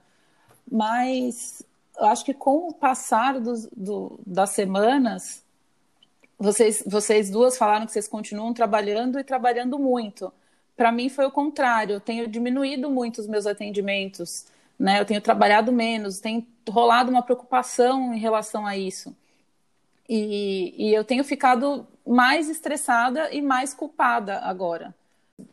Mas 0.71 1.63
eu 1.97 2.07
acho 2.07 2.25
que 2.25 2.35
com 2.35 2.69
o 2.69 2.75
passar 2.75 3.39
dos, 3.39 3.69
do, 3.77 4.19
das 4.27 4.51
semanas, 4.51 5.45
vocês, 6.39 6.83
vocês 6.87 7.31
duas 7.31 7.57
falaram 7.57 7.87
que 7.87 7.93
vocês 7.93 8.09
continuam 8.09 8.53
trabalhando 8.53 9.19
e 9.21 9.25
trabalhando 9.25 9.79
muito. 9.79 10.33
Para 10.77 10.91
mim 10.93 11.09
foi 11.09 11.25
o 11.27 11.31
contrário. 11.31 11.95
Eu 11.95 12.01
tenho 12.01 12.27
diminuído 12.27 12.91
muito 12.91 13.21
os 13.21 13.27
meus 13.27 13.47
atendimentos, 13.47 14.47
né? 14.79 15.01
Eu 15.01 15.05
tenho 15.05 15.21
trabalhado 15.21 15.73
menos, 15.73 16.21
tem 16.21 16.47
rolado 16.69 17.11
uma 17.11 17.23
preocupação 17.23 18.13
em 18.15 18.19
relação 18.19 18.67
a 18.67 18.77
isso. 18.77 19.15
E, 20.09 20.75
e 20.77 20.95
eu 20.95 21.05
tenho 21.05 21.25
ficado 21.25 21.87
mais 22.07 22.49
estressada 22.49 23.33
e 23.33 23.41
mais 23.41 23.73
culpada 23.73 24.41
agora. 24.41 24.95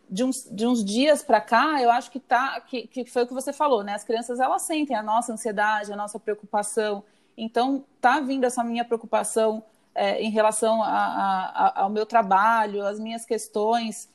De 0.09 0.23
uns, 0.23 0.47
de 0.51 0.67
uns 0.67 0.83
dias 0.83 1.23
para 1.23 1.39
cá, 1.41 1.81
eu 1.81 1.89
acho 1.89 2.11
que 2.11 2.19
tá 2.19 2.59
que, 2.61 2.85
que 2.85 3.05
foi 3.05 3.23
o 3.23 3.27
que 3.27 3.33
você 3.33 3.53
falou, 3.53 3.83
né? 3.83 3.93
As 3.93 4.03
crianças 4.03 4.39
elas 4.39 4.63
sentem 4.63 4.95
a 4.95 5.01
nossa 5.01 5.33
ansiedade, 5.33 5.91
a 5.93 5.95
nossa 5.95 6.19
preocupação. 6.19 7.03
Então 7.37 7.83
tá 7.99 8.19
vindo 8.19 8.43
essa 8.43 8.63
minha 8.63 8.83
preocupação 8.83 9.63
é, 9.95 10.21
em 10.21 10.29
relação 10.29 10.83
a, 10.83 10.89
a, 10.89 11.81
ao 11.81 11.89
meu 11.89 12.05
trabalho, 12.05 12.85
as 12.85 12.99
minhas 12.99 13.25
questões, 13.25 14.09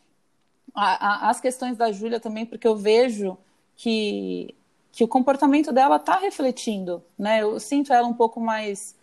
a, 0.76 1.30
as 1.30 1.40
questões 1.40 1.76
da 1.76 1.90
Júlia 1.90 2.21
também, 2.21 2.45
porque 2.45 2.68
eu 2.68 2.76
vejo 2.76 3.38
que, 3.75 4.54
que 4.92 5.02
o 5.02 5.09
comportamento 5.09 5.73
dela 5.73 5.97
está 5.97 6.18
refletindo, 6.18 7.02
né? 7.18 7.42
Eu 7.42 7.59
sinto 7.59 7.92
ela 7.92 8.06
um 8.06 8.14
pouco 8.14 8.40
mais 8.40 8.95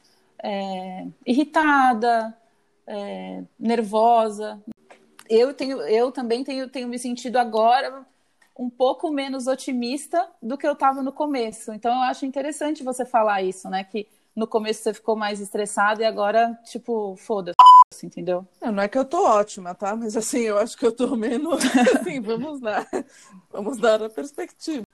é, 0.41 1.07
irritada, 1.25 2.37
é, 2.85 3.43
nervosa. 3.59 4.61
Eu 5.29 5.53
tenho, 5.53 5.81
eu 5.81 6.11
também 6.11 6.43
tenho, 6.43 6.69
tenho 6.69 6.87
me 6.87 6.99
sentido 6.99 7.37
agora 7.37 8.05
um 8.57 8.69
pouco 8.69 9.09
menos 9.09 9.47
otimista 9.47 10.29
do 10.41 10.57
que 10.57 10.67
eu 10.67 10.73
estava 10.73 11.01
no 11.01 11.11
começo. 11.11 11.73
Então 11.73 11.91
eu 11.91 12.01
acho 12.01 12.25
interessante 12.25 12.83
você 12.83 13.03
falar 13.05 13.41
isso, 13.41 13.67
né? 13.69 13.83
Que 13.83 14.07
no 14.35 14.45
começo 14.47 14.83
você 14.83 14.93
ficou 14.93 15.15
mais 15.15 15.39
estressado 15.39 16.01
e 16.01 16.05
agora, 16.05 16.59
tipo, 16.65 17.15
foda-se, 17.17 17.55
entendeu? 18.01 18.47
Não, 18.61 18.71
não 18.71 18.83
é 18.83 18.87
que 18.87 18.97
eu 18.97 19.05
tô 19.05 19.25
ótima, 19.25 19.75
tá? 19.75 19.95
Mas 19.95 20.17
assim, 20.17 20.39
eu 20.39 20.57
acho 20.57 20.77
que 20.77 20.85
eu 20.85 20.91
tô 20.91 21.15
menos. 21.15 21.63
assim, 21.95 22.19
vamos 22.21 22.61
lá. 22.61 22.87
Vamos 23.51 23.77
dar 23.77 24.01
a 24.01 24.09
perspectiva. 24.09 24.85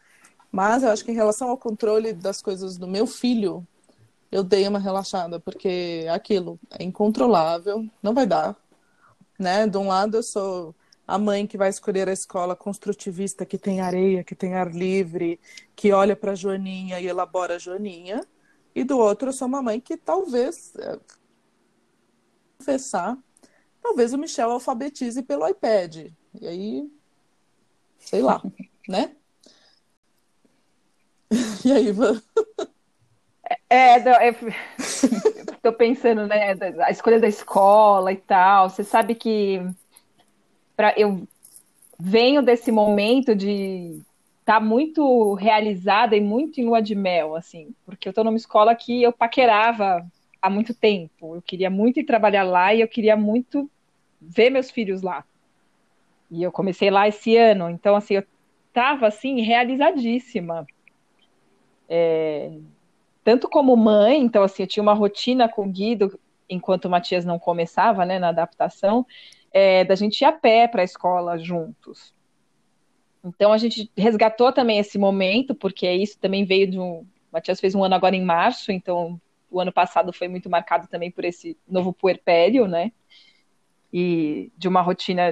Mas 0.52 0.84
eu 0.84 0.90
acho 0.90 1.06
que 1.06 1.12
em 1.12 1.16
relação 1.16 1.50
ao 1.50 1.58
controle 1.58 2.14
das 2.14 2.42
coisas 2.42 2.78
do 2.78 2.88
meu 2.88 3.06
filho, 3.06 3.66
eu 4.32 4.44
dei 4.44 4.68
uma 4.68 4.80
relaxada, 4.80 5.40
porque 5.40 6.06
aquilo 6.12 6.60
é 6.78 6.84
incontrolável, 6.84 7.86
não 8.02 8.14
vai 8.14 8.26
dar. 8.26 8.56
Né? 9.38 9.68
De 9.68 9.78
um 9.78 9.88
lado, 9.88 10.18
eu 10.18 10.24
sou 10.24 10.76
a 11.08 11.18
mãe 11.18 11.48
que 11.48 11.58
vai 11.58 11.70
escolher 11.70 12.08
a 12.08 12.14
escola 12.14 12.56
construtivista, 12.56 13.46
que 13.46 13.58
tem 13.58 13.82
areia, 13.82 14.24
que 14.24 14.36
tem 14.36 14.54
ar 14.54 14.72
livre, 14.72 15.40
que 15.76 15.92
olha 15.92 16.16
para 16.16 16.34
a 16.34 16.36
Joaninha 16.36 17.00
e 17.00 17.08
elabora 17.08 17.56
a 17.56 17.60
Joaninha. 17.60 18.22
E 18.76 18.84
do 18.84 18.98
outro, 18.98 19.30
eu 19.30 19.34
sou 19.34 19.48
uma 19.48 19.62
mãe 19.62 19.80
que 19.80 19.98
talvez, 19.98 20.74
é, 20.78 21.00
confessar, 22.60 23.18
talvez 23.82 24.14
o 24.14 24.18
Michel 24.18 24.52
alfabetize 24.52 25.24
pelo 25.24 25.48
iPad. 25.48 26.12
E 26.40 26.48
aí, 26.48 26.92
sei 27.98 28.22
lá, 28.22 28.42
né? 28.88 29.16
E 31.66 31.72
aí, 31.72 31.88
Ivan? 31.88 32.22
É, 33.70 33.96
é, 33.98 34.36
tô 35.62 35.72
pensando, 35.72 36.26
né, 36.28 36.56
a 36.84 36.92
escolha 36.92 37.20
da 37.20 37.28
escola 37.28 38.12
e 38.12 38.18
tal. 38.18 38.70
Você 38.70 38.84
sabe 38.84 39.16
que 39.16 39.62
pra, 40.76 40.94
eu 40.98 41.28
venho 42.00 42.42
desse 42.42 42.72
momento 42.72 43.36
de 43.36 44.02
tá 44.44 44.60
muito 44.60 45.34
realizada 45.36 46.16
e 46.16 46.22
muito 46.22 46.60
em 46.60 46.66
lua 46.66 46.82
de 46.82 46.96
mel, 46.96 47.36
assim, 47.36 47.74
porque 47.86 48.10
eu 48.10 48.14
tô 48.14 48.24
numa 48.24 48.38
escola 48.38 48.74
que 48.76 49.04
eu 49.04 49.14
paquerava 49.14 50.04
há 50.42 50.50
muito 50.50 50.74
tempo. 50.74 51.36
Eu 51.36 51.42
queria 51.42 51.70
muito 51.70 52.00
ir 52.00 52.06
trabalhar 52.06 52.44
lá 52.44 52.74
e 52.74 52.82
eu 52.82 52.88
queria 52.88 53.16
muito 53.16 53.70
ver 54.22 54.50
meus 54.50 54.70
filhos 54.72 55.02
lá. 55.02 55.24
E 56.30 56.44
eu 56.44 56.52
comecei 56.52 56.90
lá 56.92 57.08
esse 57.08 57.36
ano, 57.38 57.70
então 57.70 57.96
assim, 57.96 58.16
eu 58.16 58.24
tava 58.72 59.08
assim 59.08 59.42
realizadíssima. 59.42 60.68
É... 61.92 62.52
tanto 63.24 63.50
como 63.50 63.76
mãe, 63.76 64.22
então 64.22 64.44
assim, 64.44 64.62
eu 64.64 64.68
tinha 64.68 64.84
uma 64.84 64.94
rotina 64.94 65.50
com 65.50 65.64
o 65.64 65.72
Guido 65.72 66.20
enquanto 66.48 66.86
o 66.86 66.90
Matias 66.90 67.26
não 67.26 67.40
começava, 67.40 68.06
né, 68.06 68.20
na 68.20 68.30
adaptação, 68.30 69.06
é, 69.52 69.84
da 69.84 69.96
gente 69.96 70.22
ir 70.22 70.26
a 70.26 70.32
pé 70.32 70.68
para 70.68 70.82
a 70.82 70.86
escola 70.86 71.38
juntos. 71.38 72.14
Então 73.24 73.52
a 73.52 73.58
gente 73.58 73.92
resgatou 73.98 74.52
também 74.52 74.80
esse 74.80 74.98
momento, 74.98 75.54
porque 75.54 75.92
isso 75.92 76.18
também 76.20 76.46
veio 76.46 76.70
de 76.70 76.80
um. 76.80 77.00
O 77.02 77.08
Matias 77.34 77.60
fez 77.60 77.76
um 77.76 77.84
ano 77.84 77.96
agora 77.96 78.16
em 78.16 78.24
março, 78.24 78.72
então 78.72 79.20
o 79.50 79.60
ano 79.60 79.72
passado 79.72 80.14
foi 80.14 80.28
muito 80.28 80.50
marcado 80.50 80.88
também 80.88 81.12
por 81.12 81.26
esse 81.26 81.58
novo 81.68 81.94
puerpério, 81.94 82.68
né? 82.68 82.92
E 83.92 84.52
de 84.58 84.68
uma 84.68 84.82
rotina, 84.82 85.32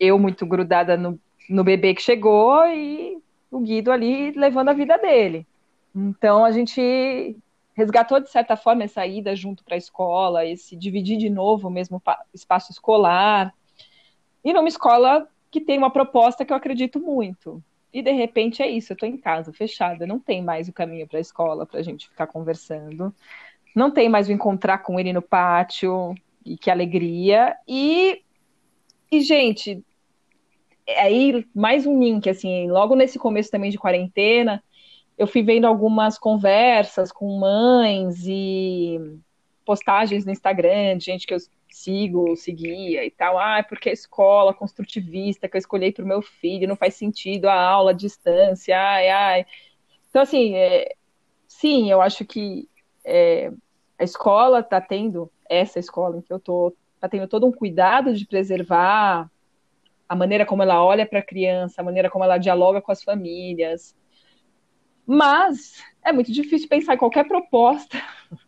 eu 0.00 0.18
muito 0.18 0.46
grudada 0.46 0.96
no, 0.96 1.18
no 1.48 1.62
bebê 1.62 1.94
que 1.94 2.02
chegou 2.02 2.66
e 2.66 3.18
o 3.50 3.60
Guido 3.60 3.92
ali 3.92 4.30
levando 4.32 4.70
a 4.70 4.72
vida 4.72 4.96
dele. 4.98 5.46
Então 5.94 6.44
a 6.44 6.50
gente 6.50 7.36
resgatou 7.74 8.20
de 8.20 8.30
certa 8.30 8.56
forma 8.56 8.84
essa 8.84 9.06
ida 9.06 9.34
junto 9.34 9.64
para 9.64 9.74
a 9.74 9.78
escola, 9.78 10.46
esse 10.46 10.76
dividir 10.76 11.18
de 11.18 11.30
novo 11.30 11.68
o 11.68 11.70
mesmo 11.70 12.02
espaço 12.32 12.72
escolar. 12.72 13.54
E 14.44 14.52
numa 14.52 14.68
escola 14.68 15.28
que 15.50 15.60
tem 15.60 15.78
uma 15.78 15.90
proposta 15.90 16.44
que 16.44 16.52
eu 16.52 16.56
acredito 16.56 16.98
muito. 16.98 17.62
E 17.92 18.02
de 18.02 18.12
repente 18.12 18.62
é 18.62 18.68
isso, 18.68 18.92
eu 18.92 18.94
estou 18.94 19.08
em 19.08 19.16
casa, 19.16 19.52
fechada, 19.52 20.06
não 20.06 20.18
tem 20.18 20.42
mais 20.42 20.68
o 20.68 20.72
caminho 20.72 21.06
para 21.06 21.18
a 21.18 21.20
escola 21.20 21.66
para 21.66 21.80
a 21.80 21.82
gente 21.82 22.08
ficar 22.08 22.26
conversando, 22.26 23.14
não 23.74 23.90
tem 23.90 24.08
mais 24.08 24.28
o 24.28 24.32
encontrar 24.32 24.78
com 24.78 24.98
ele 24.98 25.12
no 25.12 25.22
pátio, 25.22 26.14
e 26.44 26.56
que 26.56 26.70
alegria. 26.70 27.56
E, 27.66 28.22
e 29.10 29.20
gente, 29.20 29.82
aí 30.98 31.46
mais 31.54 31.86
um 31.86 31.98
link, 31.98 32.28
assim, 32.28 32.70
logo 32.70 32.94
nesse 32.94 33.18
começo 33.18 33.50
também 33.50 33.70
de 33.70 33.78
quarentena, 33.78 34.62
eu 35.16 35.26
fui 35.26 35.42
vendo 35.42 35.66
algumas 35.66 36.18
conversas 36.18 37.12
com 37.12 37.38
mães 37.38 38.24
e 38.26 38.98
postagens 39.64 40.24
no 40.24 40.32
Instagram 40.32 40.98
de 40.98 41.04
gente 41.04 41.26
que 41.26 41.34
eu 41.34 41.38
sigo, 41.70 42.36
seguia 42.36 43.04
e 43.04 43.10
tal. 43.10 43.38
Ah, 43.38 43.58
é 43.58 43.62
porque 43.62 43.88
a 43.88 43.92
escola 43.92 44.54
construtivista 44.54 45.48
que 45.48 45.56
eu 45.56 45.58
escolhi 45.58 45.92
para 45.92 46.04
o 46.04 46.08
meu 46.08 46.22
filho 46.22 46.68
não 46.68 46.76
faz 46.76 46.94
sentido 46.94 47.46
a 47.46 47.60
aula 47.60 47.90
à 47.90 47.94
distância, 47.94 48.78
ai, 48.78 49.08
ai. 49.08 49.46
Então, 50.10 50.22
assim, 50.22 50.54
é, 50.54 50.94
sim, 51.48 51.90
eu 51.90 52.02
acho 52.02 52.24
que 52.24 52.68
é, 53.04 53.50
a 53.98 54.04
escola 54.04 54.60
está 54.60 54.80
tendo, 54.80 55.30
essa 55.48 55.78
escola 55.78 56.18
em 56.18 56.22
que 56.22 56.32
eu 56.32 56.36
estou, 56.36 56.76
está 56.94 57.08
tendo 57.08 57.26
todo 57.28 57.46
um 57.46 57.52
cuidado 57.52 58.14
de 58.14 58.26
preservar 58.26 59.30
a 60.08 60.14
maneira 60.14 60.44
como 60.44 60.62
ela 60.62 60.84
olha 60.84 61.06
para 61.06 61.20
a 61.20 61.24
criança, 61.24 61.80
a 61.80 61.84
maneira 61.84 62.10
como 62.10 62.24
ela 62.24 62.36
dialoga 62.36 62.82
com 62.82 62.92
as 62.92 63.02
famílias. 63.02 63.96
Mas 65.06 65.82
é 66.04 66.12
muito 66.12 66.30
difícil 66.32 66.68
pensar 66.68 66.94
em 66.94 66.98
qualquer 66.98 67.26
proposta 67.26 67.98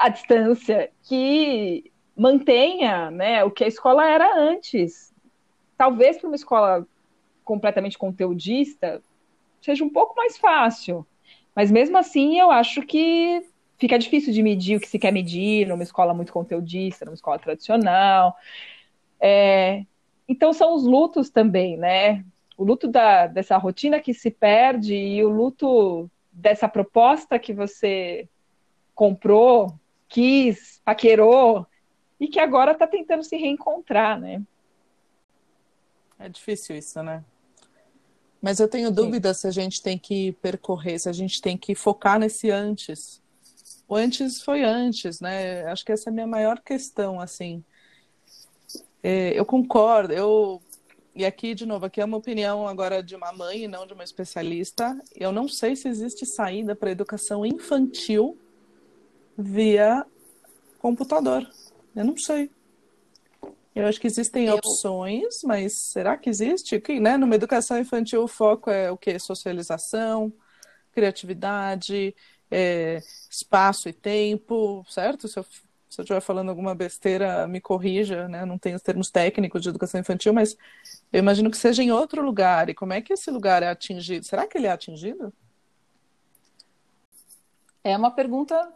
à 0.00 0.08
distância 0.08 0.90
que 1.02 1.92
mantenha 2.16 3.10
né, 3.10 3.44
o 3.44 3.50
que 3.50 3.64
a 3.64 3.68
escola 3.68 4.08
era 4.08 4.36
antes. 4.36 5.14
Talvez 5.76 6.18
para 6.18 6.26
uma 6.26 6.36
escola 6.36 6.86
completamente 7.44 7.98
conteudista 7.98 9.02
seja 9.60 9.84
um 9.84 9.90
pouco 9.90 10.14
mais 10.16 10.38
fácil. 10.38 11.06
Mas 11.54 11.70
mesmo 11.70 11.98
assim, 11.98 12.38
eu 12.38 12.50
acho 12.50 12.82
que 12.82 13.42
fica 13.78 13.98
difícil 13.98 14.32
de 14.32 14.42
medir 14.42 14.76
o 14.76 14.80
que 14.80 14.88
se 14.88 14.98
quer 14.98 15.12
medir 15.12 15.66
numa 15.66 15.82
escola 15.82 16.14
muito 16.14 16.32
conteudista, 16.32 17.04
numa 17.04 17.14
escola 17.14 17.38
tradicional. 17.38 18.36
É, 19.20 19.84
então 20.28 20.52
são 20.52 20.74
os 20.74 20.84
lutos 20.84 21.30
também, 21.30 21.76
né? 21.76 22.24
O 22.56 22.64
luto 22.64 22.86
da, 22.86 23.26
dessa 23.26 23.56
rotina 23.56 24.00
que 24.00 24.14
se 24.14 24.30
perde 24.30 24.94
e 24.94 25.24
o 25.24 25.28
luto 25.28 26.10
dessa 26.30 26.68
proposta 26.68 27.38
que 27.38 27.52
você 27.52 28.28
comprou, 28.94 29.79
quis, 30.10 30.82
paquerou, 30.84 31.66
e 32.18 32.28
que 32.28 32.38
agora 32.38 32.72
está 32.72 32.86
tentando 32.86 33.24
se 33.24 33.36
reencontrar, 33.36 34.20
né? 34.20 34.42
É 36.18 36.28
difícil 36.28 36.76
isso, 36.76 37.02
né? 37.02 37.24
Mas 38.42 38.60
eu 38.60 38.68
tenho 38.68 38.90
dúvida 38.90 39.32
Sim. 39.32 39.40
se 39.40 39.46
a 39.46 39.50
gente 39.50 39.82
tem 39.82 39.98
que 39.98 40.32
percorrer, 40.32 40.98
se 40.98 41.08
a 41.08 41.12
gente 41.12 41.40
tem 41.40 41.56
que 41.56 41.74
focar 41.74 42.18
nesse 42.18 42.50
antes. 42.50 43.22
O 43.88 43.94
antes 43.96 44.42
foi 44.42 44.62
antes, 44.62 45.20
né? 45.20 45.64
Acho 45.66 45.84
que 45.84 45.92
essa 45.92 46.08
é 46.08 46.10
a 46.10 46.14
minha 46.14 46.26
maior 46.26 46.60
questão, 46.60 47.20
assim. 47.20 47.64
É, 49.02 49.38
eu 49.38 49.46
concordo, 49.46 50.12
eu 50.12 50.60
e 51.14 51.24
aqui, 51.24 51.54
de 51.54 51.66
novo, 51.66 51.86
aqui 51.86 52.00
é 52.00 52.04
uma 52.04 52.16
opinião 52.16 52.68
agora 52.68 53.02
de 53.02 53.16
uma 53.16 53.32
mãe 53.32 53.64
e 53.64 53.68
não 53.68 53.86
de 53.86 53.92
uma 53.92 54.04
especialista. 54.04 54.98
Eu 55.14 55.32
não 55.32 55.48
sei 55.48 55.74
se 55.74 55.88
existe 55.88 56.24
saída 56.24 56.74
para 56.76 56.88
a 56.88 56.92
educação 56.92 57.44
infantil 57.44 58.38
via 59.40 60.04
computador. 60.78 61.48
Eu 61.94 62.04
não 62.04 62.16
sei. 62.16 62.50
Eu 63.74 63.86
acho 63.86 64.00
que 64.00 64.06
existem 64.06 64.46
eu... 64.46 64.56
opções, 64.56 65.42
mas 65.44 65.74
será 65.74 66.16
que 66.16 66.28
existe? 66.28 66.78
Que, 66.80 67.00
né? 67.00 67.16
Numa 67.16 67.34
educação 67.34 67.78
infantil, 67.78 68.22
o 68.22 68.28
foco 68.28 68.70
é 68.70 68.90
o 68.90 68.96
quê? 68.96 69.18
Socialização, 69.18 70.32
criatividade, 70.92 72.14
é, 72.50 73.00
espaço 73.30 73.88
e 73.88 73.92
tempo, 73.92 74.84
certo? 74.88 75.28
Se 75.28 75.38
eu, 75.38 75.44
se 75.44 76.00
eu 76.00 76.02
estiver 76.02 76.20
falando 76.20 76.48
alguma 76.48 76.74
besteira, 76.74 77.46
me 77.46 77.60
corrija, 77.60 78.28
né? 78.28 78.44
Não 78.44 78.58
tenho 78.58 78.76
os 78.76 78.82
termos 78.82 79.10
técnicos 79.10 79.62
de 79.62 79.68
educação 79.68 80.00
infantil, 80.00 80.32
mas 80.32 80.56
eu 81.12 81.20
imagino 81.20 81.50
que 81.50 81.56
seja 81.56 81.82
em 81.82 81.92
outro 81.92 82.22
lugar. 82.22 82.68
E 82.68 82.74
como 82.74 82.92
é 82.92 83.00
que 83.00 83.12
esse 83.12 83.30
lugar 83.30 83.62
é 83.62 83.68
atingido? 83.68 84.26
Será 84.26 84.46
que 84.46 84.58
ele 84.58 84.66
é 84.66 84.72
atingido? 84.72 85.32
É 87.82 87.96
uma 87.96 88.10
pergunta 88.10 88.70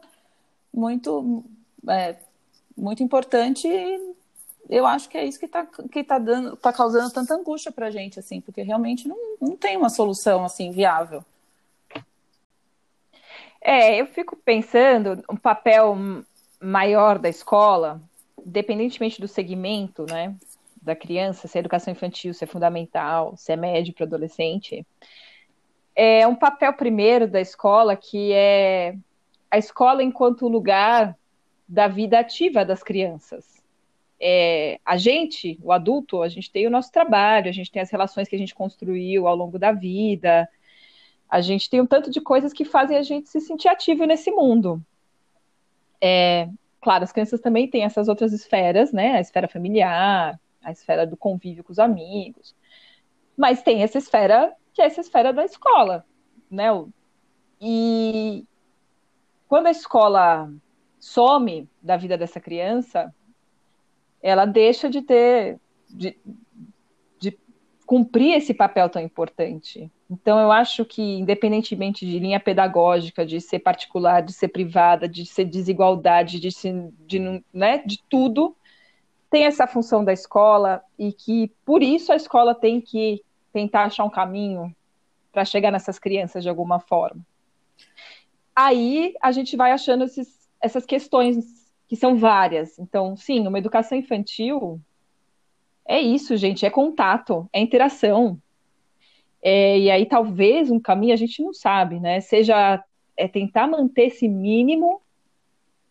muito 0.74 1.44
é, 1.88 2.16
muito 2.76 3.02
importante 3.02 3.68
e 3.68 4.14
eu 4.68 4.86
acho 4.86 5.08
que 5.08 5.16
é 5.16 5.24
isso 5.24 5.38
que 5.38 5.46
está 5.46 5.64
que 5.64 6.02
tá 6.02 6.18
dando 6.18 6.56
tá 6.56 6.72
causando 6.72 7.12
tanta 7.12 7.34
angústia 7.34 7.70
para 7.70 7.86
a 7.86 7.90
gente 7.90 8.18
assim 8.18 8.40
porque 8.40 8.62
realmente 8.62 9.06
não, 9.06 9.16
não 9.40 9.56
tem 9.56 9.76
uma 9.76 9.88
solução 9.88 10.44
assim 10.44 10.70
viável. 10.70 11.24
É 13.60 14.00
eu 14.00 14.06
fico 14.06 14.36
pensando 14.36 15.22
um 15.30 15.36
papel 15.36 15.96
maior 16.60 17.18
da 17.18 17.28
escola 17.28 18.02
independentemente 18.44 19.20
do 19.20 19.28
segmento 19.28 20.04
né 20.08 20.34
da 20.82 20.96
criança 20.96 21.46
se 21.46 21.56
é 21.56 21.60
educação 21.60 21.92
infantil 21.92 22.34
se 22.34 22.44
é 22.44 22.46
fundamental 22.46 23.36
se 23.36 23.52
é 23.52 23.56
médio 23.56 23.94
para 23.94 24.04
adolescente 24.04 24.84
é 25.94 26.26
um 26.26 26.34
papel 26.34 26.72
primeiro 26.72 27.28
da 27.28 27.40
escola 27.40 27.96
que 27.96 28.32
é 28.32 28.96
a 29.54 29.58
escola 29.58 30.02
enquanto 30.02 30.48
lugar 30.48 31.16
da 31.68 31.86
vida 31.86 32.18
ativa 32.18 32.64
das 32.64 32.82
crianças. 32.82 33.62
É, 34.20 34.80
a 34.84 34.96
gente, 34.96 35.58
o 35.62 35.70
adulto, 35.70 36.22
a 36.22 36.28
gente 36.28 36.50
tem 36.50 36.66
o 36.66 36.70
nosso 36.70 36.90
trabalho, 36.90 37.48
a 37.48 37.52
gente 37.52 37.70
tem 37.70 37.80
as 37.80 37.90
relações 37.90 38.26
que 38.26 38.34
a 38.34 38.38
gente 38.38 38.54
construiu 38.54 39.28
ao 39.28 39.36
longo 39.36 39.56
da 39.56 39.70
vida, 39.70 40.48
a 41.28 41.40
gente 41.40 41.70
tem 41.70 41.80
um 41.80 41.86
tanto 41.86 42.10
de 42.10 42.20
coisas 42.20 42.52
que 42.52 42.64
fazem 42.64 42.96
a 42.96 43.02
gente 43.02 43.28
se 43.28 43.40
sentir 43.40 43.68
ativo 43.68 44.04
nesse 44.06 44.30
mundo. 44.32 44.84
É, 46.00 46.48
claro, 46.80 47.04
as 47.04 47.12
crianças 47.12 47.40
também 47.40 47.68
têm 47.68 47.84
essas 47.84 48.08
outras 48.08 48.32
esferas, 48.32 48.92
né? 48.92 49.12
A 49.12 49.20
esfera 49.20 49.46
familiar, 49.46 50.38
a 50.64 50.72
esfera 50.72 51.06
do 51.06 51.16
convívio 51.16 51.62
com 51.62 51.70
os 51.70 51.78
amigos, 51.78 52.56
mas 53.36 53.62
tem 53.62 53.84
essa 53.84 53.98
esfera 53.98 54.52
que 54.72 54.82
é 54.82 54.86
essa 54.86 55.00
esfera 55.00 55.32
da 55.32 55.44
escola, 55.44 56.04
né? 56.50 56.70
E 57.60 58.44
quando 59.54 59.68
a 59.68 59.70
escola 59.70 60.52
some 60.98 61.68
da 61.80 61.96
vida 61.96 62.18
dessa 62.18 62.40
criança, 62.40 63.14
ela 64.20 64.46
deixa 64.46 64.90
de 64.90 65.00
ter, 65.00 65.60
de, 65.88 66.18
de 67.20 67.38
cumprir 67.86 68.32
esse 68.32 68.52
papel 68.52 68.88
tão 68.88 69.00
importante. 69.00 69.88
Então, 70.10 70.40
eu 70.40 70.50
acho 70.50 70.84
que, 70.84 71.00
independentemente 71.00 72.04
de 72.04 72.18
linha 72.18 72.40
pedagógica, 72.40 73.24
de 73.24 73.40
ser 73.40 73.60
particular, 73.60 74.22
de 74.22 74.32
ser 74.32 74.48
privada, 74.48 75.08
de 75.08 75.24
ser 75.24 75.44
desigualdade, 75.44 76.40
de, 76.40 76.50
ser, 76.50 76.90
de, 77.06 77.20
né, 77.52 77.78
de 77.86 78.02
tudo, 78.10 78.56
tem 79.30 79.44
essa 79.44 79.68
função 79.68 80.04
da 80.04 80.12
escola 80.12 80.82
e 80.98 81.12
que, 81.12 81.52
por 81.64 81.80
isso, 81.80 82.12
a 82.12 82.16
escola 82.16 82.56
tem 82.56 82.80
que 82.80 83.22
tentar 83.52 83.84
achar 83.84 84.02
um 84.02 84.10
caminho 84.10 84.74
para 85.30 85.44
chegar 85.44 85.70
nessas 85.70 85.96
crianças 85.96 86.42
de 86.42 86.48
alguma 86.48 86.80
forma. 86.80 87.24
Aí 88.54 89.14
a 89.20 89.32
gente 89.32 89.56
vai 89.56 89.72
achando 89.72 90.04
esses 90.04 90.44
essas 90.60 90.86
questões 90.86 91.64
que 91.86 91.94
são 91.94 92.16
várias. 92.16 92.78
Então, 92.78 93.14
sim, 93.16 93.46
uma 93.46 93.58
educação 93.58 93.98
infantil 93.98 94.80
é 95.86 96.00
isso, 96.00 96.36
gente, 96.38 96.64
é 96.64 96.70
contato, 96.70 97.46
é 97.52 97.60
interação. 97.60 98.40
É, 99.42 99.78
e 99.78 99.90
aí 99.90 100.06
talvez 100.06 100.70
um 100.70 100.80
caminho 100.80 101.12
a 101.12 101.16
gente 101.16 101.42
não 101.42 101.52
sabe, 101.52 102.00
né? 102.00 102.20
Seja 102.20 102.82
é 103.16 103.28
tentar 103.28 103.68
manter 103.68 104.06
esse 104.06 104.26
mínimo 104.26 105.00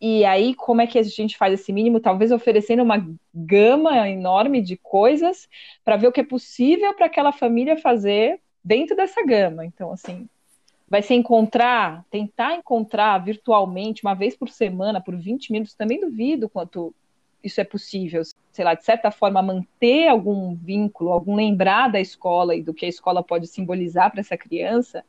e 0.00 0.24
aí 0.24 0.54
como 0.54 0.82
é 0.82 0.86
que 0.86 0.98
a 0.98 1.02
gente 1.02 1.36
faz 1.36 1.54
esse 1.54 1.72
mínimo? 1.72 2.00
Talvez 2.00 2.32
oferecendo 2.32 2.82
uma 2.82 3.06
gama 3.32 4.08
enorme 4.08 4.60
de 4.60 4.76
coisas 4.76 5.48
para 5.84 5.96
ver 5.96 6.08
o 6.08 6.12
que 6.12 6.20
é 6.20 6.24
possível 6.24 6.92
para 6.94 7.06
aquela 7.06 7.30
família 7.30 7.76
fazer 7.76 8.40
dentro 8.62 8.96
dessa 8.96 9.24
gama. 9.24 9.64
Então, 9.64 9.92
assim, 9.92 10.28
vai 10.94 11.02
ser 11.02 11.14
encontrar, 11.14 12.04
tentar 12.08 12.54
encontrar 12.54 13.18
virtualmente 13.18 14.04
uma 14.04 14.14
vez 14.14 14.36
por 14.36 14.48
semana, 14.48 15.00
por 15.00 15.16
20 15.16 15.50
minutos, 15.50 15.74
também 15.74 15.98
duvido 15.98 16.48
quanto 16.48 16.94
isso 17.42 17.60
é 17.60 17.64
possível. 17.64 18.22
Sei 18.52 18.64
lá, 18.64 18.74
de 18.74 18.84
certa 18.84 19.10
forma, 19.10 19.42
manter 19.42 20.06
algum 20.06 20.54
vínculo, 20.54 21.10
algum 21.10 21.34
lembrar 21.34 21.90
da 21.90 22.00
escola 22.00 22.54
e 22.54 22.62
do 22.62 22.72
que 22.72 22.86
a 22.86 22.88
escola 22.88 23.24
pode 23.24 23.48
simbolizar 23.48 24.08
para 24.12 24.20
essa 24.20 24.36
criança, 24.36 25.04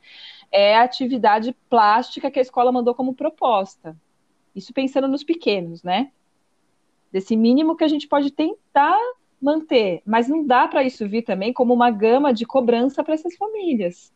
é 0.50 0.76
a 0.76 0.82
atividade 0.82 1.54
plástica 1.70 2.32
que 2.32 2.40
a 2.40 2.42
escola 2.42 2.72
mandou 2.72 2.92
como 2.92 3.14
proposta. 3.14 3.96
Isso 4.56 4.74
pensando 4.74 5.06
nos 5.06 5.22
pequenos, 5.22 5.84
né? 5.84 6.10
Desse 7.12 7.36
mínimo 7.36 7.76
que 7.76 7.84
a 7.84 7.88
gente 7.88 8.08
pode 8.08 8.32
tentar 8.32 8.98
manter, 9.40 10.02
mas 10.04 10.26
não 10.26 10.44
dá 10.44 10.66
para 10.66 10.82
isso 10.82 11.08
vir 11.08 11.22
também 11.22 11.52
como 11.52 11.72
uma 11.72 11.92
gama 11.92 12.34
de 12.34 12.44
cobrança 12.44 13.04
para 13.04 13.14
essas 13.14 13.36
famílias 13.36 14.15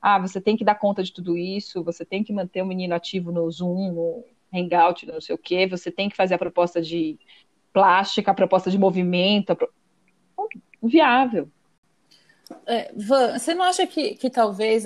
ah, 0.00 0.18
você 0.18 0.40
tem 0.40 0.56
que 0.56 0.64
dar 0.64 0.74
conta 0.74 1.02
de 1.02 1.12
tudo 1.12 1.36
isso, 1.36 1.84
você 1.84 2.04
tem 2.04 2.24
que 2.24 2.32
manter 2.32 2.62
o 2.62 2.66
menino 2.66 2.94
ativo 2.94 3.30
no 3.30 3.50
Zoom, 3.50 3.92
no 3.92 4.24
Hangout, 4.52 5.06
não 5.06 5.20
sei 5.20 5.34
o 5.34 5.38
quê, 5.38 5.66
você 5.66 5.90
tem 5.90 6.08
que 6.08 6.16
fazer 6.16 6.34
a 6.34 6.38
proposta 6.38 6.80
de 6.80 7.18
plástica, 7.72 8.30
a 8.30 8.34
proposta 8.34 8.70
de 8.70 8.78
movimento, 8.78 9.54
pro... 9.54 9.70
viável. 10.82 11.48
É, 12.66 12.92
Van, 12.96 13.38
você 13.38 13.54
não 13.54 13.64
acha 13.64 13.86
que, 13.86 14.14
que 14.16 14.28
talvez 14.28 14.84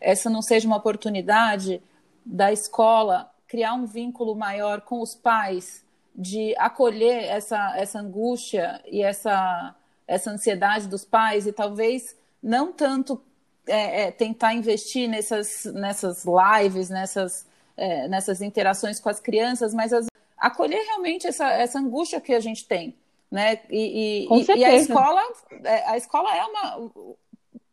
essa 0.00 0.30
não 0.30 0.42
seja 0.42 0.66
uma 0.66 0.78
oportunidade 0.78 1.80
da 2.24 2.52
escola 2.52 3.30
criar 3.46 3.74
um 3.74 3.84
vínculo 3.84 4.34
maior 4.34 4.80
com 4.80 5.00
os 5.00 5.14
pais, 5.14 5.84
de 6.14 6.54
acolher 6.56 7.24
essa, 7.24 7.76
essa 7.76 7.98
angústia 7.98 8.80
e 8.86 9.02
essa, 9.02 9.74
essa 10.06 10.30
ansiedade 10.30 10.88
dos 10.88 11.04
pais 11.04 11.46
e 11.46 11.52
talvez 11.52 12.16
não 12.42 12.72
tanto 12.72 13.22
é, 13.66 14.02
é, 14.02 14.10
tentar 14.10 14.54
investir 14.54 15.08
nessas, 15.08 15.64
nessas 15.66 16.24
lives, 16.24 16.88
nessas, 16.88 17.46
é, 17.76 18.08
nessas 18.08 18.40
interações 18.40 19.00
com 19.00 19.08
as 19.08 19.20
crianças, 19.20 19.74
mas 19.74 19.92
as, 19.92 20.06
acolher 20.36 20.82
realmente 20.84 21.26
essa, 21.26 21.50
essa 21.50 21.78
angústia 21.78 22.20
que 22.20 22.34
a 22.34 22.40
gente 22.40 22.66
tem. 22.66 22.96
Né? 23.30 23.60
E, 23.70 24.26
e, 24.28 24.58
e 24.58 24.64
a 24.64 24.74
escola, 24.74 25.22
é, 25.62 25.88
a 25.88 25.96
escola 25.96 26.36
é 26.36 26.44
uma 26.44 27.14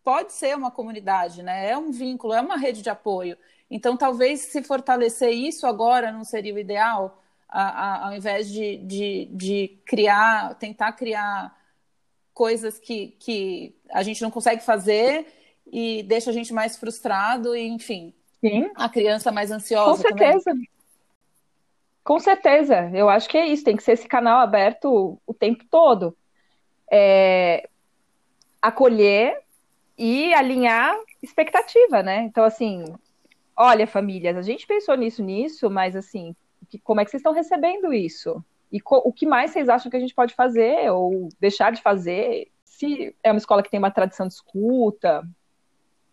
pode 0.07 0.31
ser 0.31 0.55
uma 0.55 0.71
comunidade, 0.71 1.43
né? 1.43 1.69
É 1.69 1.77
um 1.77 1.91
vínculo, 1.91 2.31
é 2.33 2.39
uma 2.39 2.55
rede 2.55 2.81
de 2.81 2.89
apoio. 2.89 3.37
Então, 3.69 3.97
talvez 3.97 4.39
se 4.39 4.63
fortalecer 4.63 5.31
isso 5.31 5.67
agora 5.67 6.13
não 6.13 6.23
seria 6.23 6.53
o 6.53 6.57
ideal, 6.57 7.21
a, 7.49 7.61
a, 7.61 8.07
ao 8.07 8.15
invés 8.15 8.49
de, 8.49 8.77
de, 8.77 9.25
de, 9.33 9.77
criar, 9.85 10.55
tentar 10.55 10.93
criar 10.93 11.53
coisas 12.33 12.79
que, 12.79 13.17
que 13.19 13.75
a 13.89 14.01
gente 14.01 14.21
não 14.21 14.31
consegue 14.31 14.63
fazer 14.63 15.27
e 15.71 16.03
deixa 16.03 16.29
a 16.29 16.33
gente 16.33 16.53
mais 16.53 16.77
frustrado 16.77 17.55
e, 17.55 17.67
enfim, 17.67 18.13
Sim. 18.39 18.69
a 18.75 18.87
criança 18.89 19.31
mais 19.31 19.51
ansiosa. 19.51 19.91
Com 19.91 19.97
certeza. 19.97 20.51
Também. 20.51 20.69
Com 22.03 22.19
certeza, 22.19 22.89
eu 22.93 23.09
acho 23.09 23.27
que 23.27 23.37
é 23.37 23.45
isso, 23.45 23.65
tem 23.65 23.75
que 23.75 23.83
ser 23.83 23.91
esse 23.91 24.07
canal 24.07 24.39
aberto 24.39 25.19
o 25.25 25.33
tempo 25.33 25.65
todo. 25.69 26.15
É, 26.89 27.67
acolher 28.61 29.41
e 29.97 30.33
alinhar 30.33 30.97
expectativa, 31.21 32.01
né? 32.01 32.21
Então, 32.21 32.45
assim, 32.45 32.85
olha, 33.57 33.85
famílias, 33.85 34.37
a 34.37 34.41
gente 34.41 34.65
pensou 34.65 34.95
nisso, 34.95 35.21
nisso, 35.21 35.69
mas 35.69 35.97
assim, 35.97 36.33
que, 36.69 36.79
como 36.79 37.01
é 37.01 37.05
que 37.05 37.11
vocês 37.11 37.21
estão 37.21 37.33
recebendo 37.33 37.93
isso? 37.93 38.43
E 38.71 38.79
o 38.85 39.13
que 39.13 39.25
mais 39.25 39.51
vocês 39.51 39.69
acham 39.69 39.89
que 39.89 39.95
a 39.95 39.99
gente 39.99 40.13
pode 40.13 40.33
fazer 40.33 40.91
ou 40.91 41.29
deixar 41.39 41.71
de 41.71 41.81
fazer? 41.81 42.51
Se 42.65 43.15
é 43.23 43.31
uma 43.31 43.37
escola 43.37 43.63
que 43.63 43.69
tem 43.69 43.79
uma 43.79 43.91
tradição 43.91 44.27
de 44.27 44.33
escuta, 44.33 45.23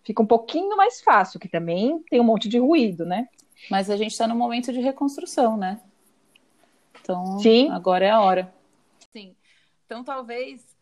fica 0.05 0.23
um 0.23 0.27
pouquinho 0.27 0.77
mais 0.77 1.01
fácil, 1.01 1.41
que 1.41 1.49
também 1.49 1.99
tem 2.11 2.21
um 2.21 2.25
monte 2.25 2.49
de 2.49 2.59
ruído, 2.59 3.05
né? 3.05 3.29
Mas 3.71 3.89
a 3.89 3.97
gente 3.97 4.13
está 4.13 4.29
no 4.29 4.35
momento 4.35 4.73
de 4.73 4.81
reconstrução, 4.81 5.57
né? 5.57 5.81
Então, 7.01 7.39
Sim. 7.39 7.71
agora 7.71 8.05
é 8.05 8.11
a 8.11 8.21
hora. 8.21 8.55
Sim. 9.13 9.35
Então, 9.87 10.05
talvez 10.05 10.75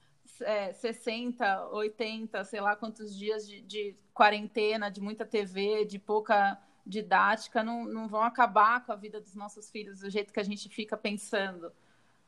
é, 0.43 0.73
60, 0.73 1.69
80, 1.69 2.45
sei 2.45 2.61
lá 2.61 2.77
quantos 2.77 3.17
dias 3.17 3.47
de, 3.47 3.61
de, 3.63 3.97
quarentena, 4.13 4.91
de 4.91 5.01
muita 5.01 5.25
TV, 5.25 5.85
de 5.85 5.99
pouca 5.99 6.61
didática, 6.85 7.63
não, 7.63 7.85
não 7.85 8.09
vão 8.09 8.23
acabar 8.23 8.85
com 8.85 8.93
a 8.93 8.97
vida 8.97 9.21
dos 9.21 9.35
nossos 9.35 9.71
filhos 9.71 10.01
do 10.01 10.11
jeito 10.11 10.33
que 10.33 10.41
a 10.41 10.45
gente 10.45 10.69
fica 10.69 10.97
pensando. 10.97 11.73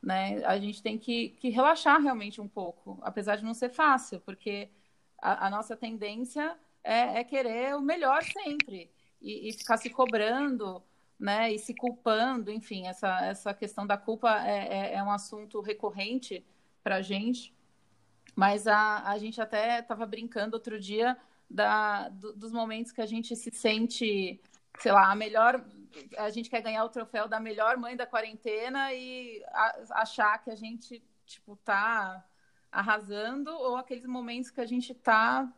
Né? 0.01 0.43
A 0.45 0.57
gente 0.57 0.81
tem 0.81 0.97
que, 0.97 1.29
que 1.29 1.49
relaxar 1.49 2.01
realmente 2.01 2.39
um 2.39 2.47
pouco, 2.47 2.97
apesar 3.01 3.35
de 3.35 3.43
não 3.43 3.53
ser 3.53 3.69
fácil, 3.69 4.19
porque 4.21 4.69
a, 5.21 5.47
a 5.47 5.49
nossa 5.49 5.75
tendência 5.75 6.57
é, 6.85 7.19
é, 7.19 7.23
querer 7.23 7.75
o 7.75 7.81
melhor 7.81 8.23
sempre 8.23 8.91
e, 9.19 9.49
e, 9.49 9.53
ficar 9.53 9.77
se 9.77 9.89
cobrando, 9.89 10.83
né? 11.19 11.51
E 11.51 11.57
se 11.57 11.73
culpando, 11.73 12.51
enfim, 12.51 12.85
essa, 12.85 13.25
essa 13.25 13.53
questão 13.55 13.87
da 13.87 13.97
culpa 13.97 14.45
é, 14.47 14.67
é, 14.67 14.93
é 14.93 15.03
um 15.03 15.09
assunto 15.09 15.59
recorrente 15.61 16.45
para 16.83 16.97
a 16.97 17.01
gente. 17.01 17.51
Mas 18.35 18.67
a, 18.67 19.09
a 19.09 19.17
gente 19.17 19.41
até 19.41 19.79
estava 19.79 20.05
brincando 20.05 20.55
outro 20.55 20.79
dia 20.79 21.17
da, 21.49 22.07
do, 22.09 22.33
dos 22.33 22.51
momentos 22.51 22.91
que 22.91 23.01
a 23.01 23.05
gente 23.07 23.35
se 23.35 23.49
sente, 23.51 24.39
sei 24.77 24.91
lá, 24.91 25.11
a 25.11 25.15
melhor. 25.15 25.65
A 26.17 26.29
gente 26.29 26.49
quer 26.51 26.61
ganhar 26.61 26.83
o 26.83 26.89
troféu 26.89 27.27
da 27.27 27.39
melhor 27.39 27.77
mãe 27.77 27.95
da 27.95 28.05
quarentena 28.05 28.93
e 28.93 29.43
a, 29.47 30.01
achar 30.01 30.37
que 30.43 30.51
a 30.51 30.55
gente, 30.55 31.03
tipo, 31.25 31.55
tá 31.57 32.23
arrasando, 32.71 33.49
ou 33.49 33.77
aqueles 33.77 34.05
momentos 34.05 34.51
que 34.51 34.61
a 34.61 34.65
gente 34.65 34.93
tá 34.93 35.51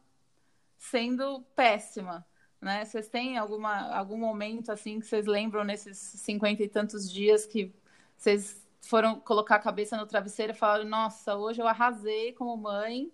sendo 0.77 1.41
péssima. 1.55 2.25
Né? 2.61 2.85
Vocês 2.85 3.07
têm 3.09 3.37
alguma, 3.37 3.93
algum 3.95 4.17
momento 4.17 4.71
assim 4.71 4.99
que 4.99 5.05
vocês 5.05 5.25
lembram 5.25 5.63
nesses 5.63 5.97
cinquenta 5.97 6.63
e 6.63 6.69
tantos 6.69 7.11
dias 7.11 7.45
que 7.45 7.73
vocês 8.17 8.65
foram 8.81 9.19
colocar 9.19 9.55
a 9.55 9.59
cabeça 9.59 9.97
no 9.97 10.07
travesseiro 10.07 10.53
e 10.53 10.55
falaram: 10.55 10.85
Nossa, 10.85 11.35
hoje 11.35 11.61
eu 11.61 11.67
arrasei 11.67 12.33
como 12.33 12.57
mãe. 12.57 13.11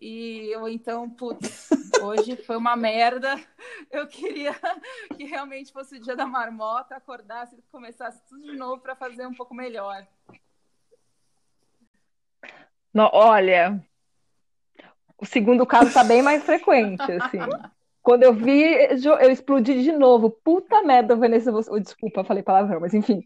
E 0.00 0.48
eu 0.50 0.66
então, 0.66 1.10
putz, 1.10 1.68
hoje 2.02 2.34
foi 2.36 2.56
uma 2.56 2.74
merda. 2.74 3.38
Eu 3.90 4.06
queria 4.06 4.54
que 5.14 5.24
realmente 5.24 5.72
fosse 5.72 5.96
o 5.96 6.00
dia 6.00 6.16
da 6.16 6.24
marmota, 6.24 6.96
acordasse 6.96 7.56
e 7.56 7.62
começasse 7.70 8.22
tudo 8.26 8.40
de 8.40 8.56
novo 8.56 8.80
para 8.80 8.96
fazer 8.96 9.26
um 9.26 9.34
pouco 9.34 9.54
melhor. 9.54 10.06
No, 12.94 13.10
olha, 13.12 13.84
o 15.20 15.26
segundo 15.26 15.66
caso 15.66 15.88
está 15.88 16.02
bem 16.02 16.22
mais 16.22 16.42
frequente, 16.42 17.02
assim. 17.12 17.38
Quando 18.02 18.22
eu 18.22 18.32
vi, 18.32 18.62
eu 19.20 19.30
explodi 19.30 19.82
de 19.82 19.92
novo. 19.92 20.30
Puta 20.30 20.82
merda, 20.82 21.14
Vanessa, 21.14 21.52
você... 21.52 21.70
oh, 21.70 21.78
desculpa, 21.78 22.24
falei 22.24 22.42
palavrão, 22.42 22.80
mas 22.80 22.94
enfim. 22.94 23.22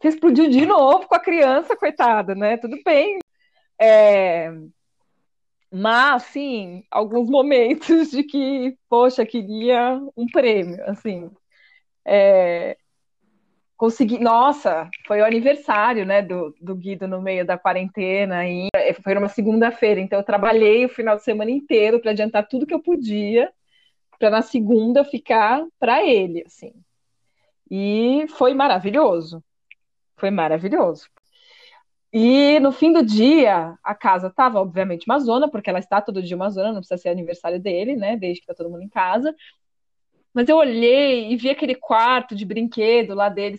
Você 0.00 0.08
explodiu 0.08 0.48
de 0.48 0.64
novo 0.64 1.08
com 1.08 1.14
a 1.14 1.20
criança, 1.20 1.76
coitada, 1.76 2.34
né? 2.34 2.56
Tudo 2.56 2.76
bem. 2.84 3.18
É... 3.80 4.52
Mas, 5.72 6.22
assim, 6.22 6.84
alguns 6.90 7.28
momentos 7.28 8.10
de 8.10 8.22
que, 8.22 8.76
poxa, 8.88 9.26
queria 9.26 10.00
um 10.16 10.26
prêmio, 10.26 10.82
assim. 10.88 11.30
É... 12.04 12.76
Consegui, 13.76 14.18
nossa, 14.18 14.88
foi 15.06 15.20
o 15.20 15.24
aniversário, 15.24 16.06
né, 16.06 16.22
do, 16.22 16.54
do 16.60 16.74
Guido 16.74 17.06
no 17.06 17.20
meio 17.20 17.44
da 17.44 17.58
quarentena, 17.58 18.48
e 18.48 18.68
foi 19.02 19.16
uma 19.16 19.28
segunda-feira, 19.28 20.00
então 20.00 20.18
eu 20.18 20.24
trabalhei 20.24 20.86
o 20.86 20.88
final 20.88 21.16
de 21.16 21.22
semana 21.22 21.50
inteiro 21.50 22.00
para 22.00 22.12
adiantar 22.12 22.48
tudo 22.48 22.66
que 22.66 22.72
eu 22.72 22.82
podia, 22.82 23.52
para 24.18 24.30
na 24.30 24.42
segunda 24.42 25.04
ficar 25.04 25.62
para 25.78 26.02
ele, 26.02 26.42
assim. 26.46 26.72
E 27.70 28.26
foi 28.30 28.54
maravilhoso. 28.54 29.42
Foi 30.16 30.30
maravilhoso. 30.30 31.08
E 32.12 32.58
no 32.60 32.72
fim 32.72 32.92
do 32.92 33.04
dia, 33.04 33.76
a 33.84 33.94
casa 33.94 34.28
estava, 34.28 34.60
obviamente, 34.60 35.04
uma 35.06 35.18
zona, 35.18 35.50
porque 35.50 35.68
ela 35.68 35.78
está 35.78 36.00
todo 36.00 36.22
dia 36.22 36.36
uma 36.36 36.48
zona, 36.48 36.72
não 36.72 36.80
precisa 36.80 36.96
ser 36.96 37.08
aniversário 37.10 37.60
dele, 37.60 37.94
né? 37.96 38.16
Desde 38.16 38.40
que 38.40 38.46
tá 38.46 38.54
todo 38.54 38.70
mundo 38.70 38.82
em 38.82 38.88
casa. 38.88 39.34
Mas 40.36 40.50
eu 40.50 40.58
olhei 40.58 41.32
e 41.32 41.36
vi 41.36 41.48
aquele 41.48 41.74
quarto 41.74 42.36
de 42.36 42.44
brinquedo 42.44 43.14
lá 43.14 43.30
deles, 43.30 43.58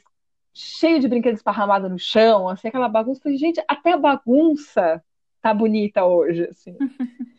cheio 0.53 0.99
de 0.99 1.07
brinquedos 1.07 1.39
esparramados 1.39 1.89
no 1.89 1.97
chão, 1.97 2.47
assim, 2.47 2.67
aquela 2.67 2.87
bagunça. 2.87 3.19
Falei, 3.19 3.35
gente, 3.39 3.59
até 3.67 3.93
a 3.93 3.97
bagunça 3.97 5.03
tá 5.41 5.51
bonita 5.55 6.05
hoje, 6.05 6.43
assim. 6.43 6.77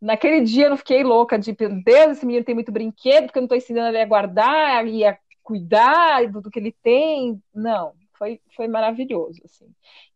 Naquele 0.00 0.40
dia 0.40 0.64
eu 0.64 0.70
não 0.70 0.76
fiquei 0.76 1.04
louca 1.04 1.38
de, 1.38 1.56
meu 1.56 1.84
Deus, 1.84 2.16
esse 2.16 2.26
menino 2.26 2.44
tem 2.44 2.56
muito 2.56 2.72
brinquedo, 2.72 3.26
porque 3.26 3.38
eu 3.38 3.42
não 3.42 3.46
estou 3.46 3.56
ensinando 3.56 3.90
ele 3.90 4.02
a 4.02 4.06
guardar 4.06 4.88
e 4.88 5.04
a 5.04 5.16
cuidar 5.40 6.28
do, 6.28 6.40
do 6.40 6.50
que 6.50 6.58
ele 6.58 6.74
tem. 6.82 7.40
Não, 7.54 7.94
foi, 8.18 8.40
foi 8.56 8.66
maravilhoso, 8.66 9.40
assim. 9.44 9.72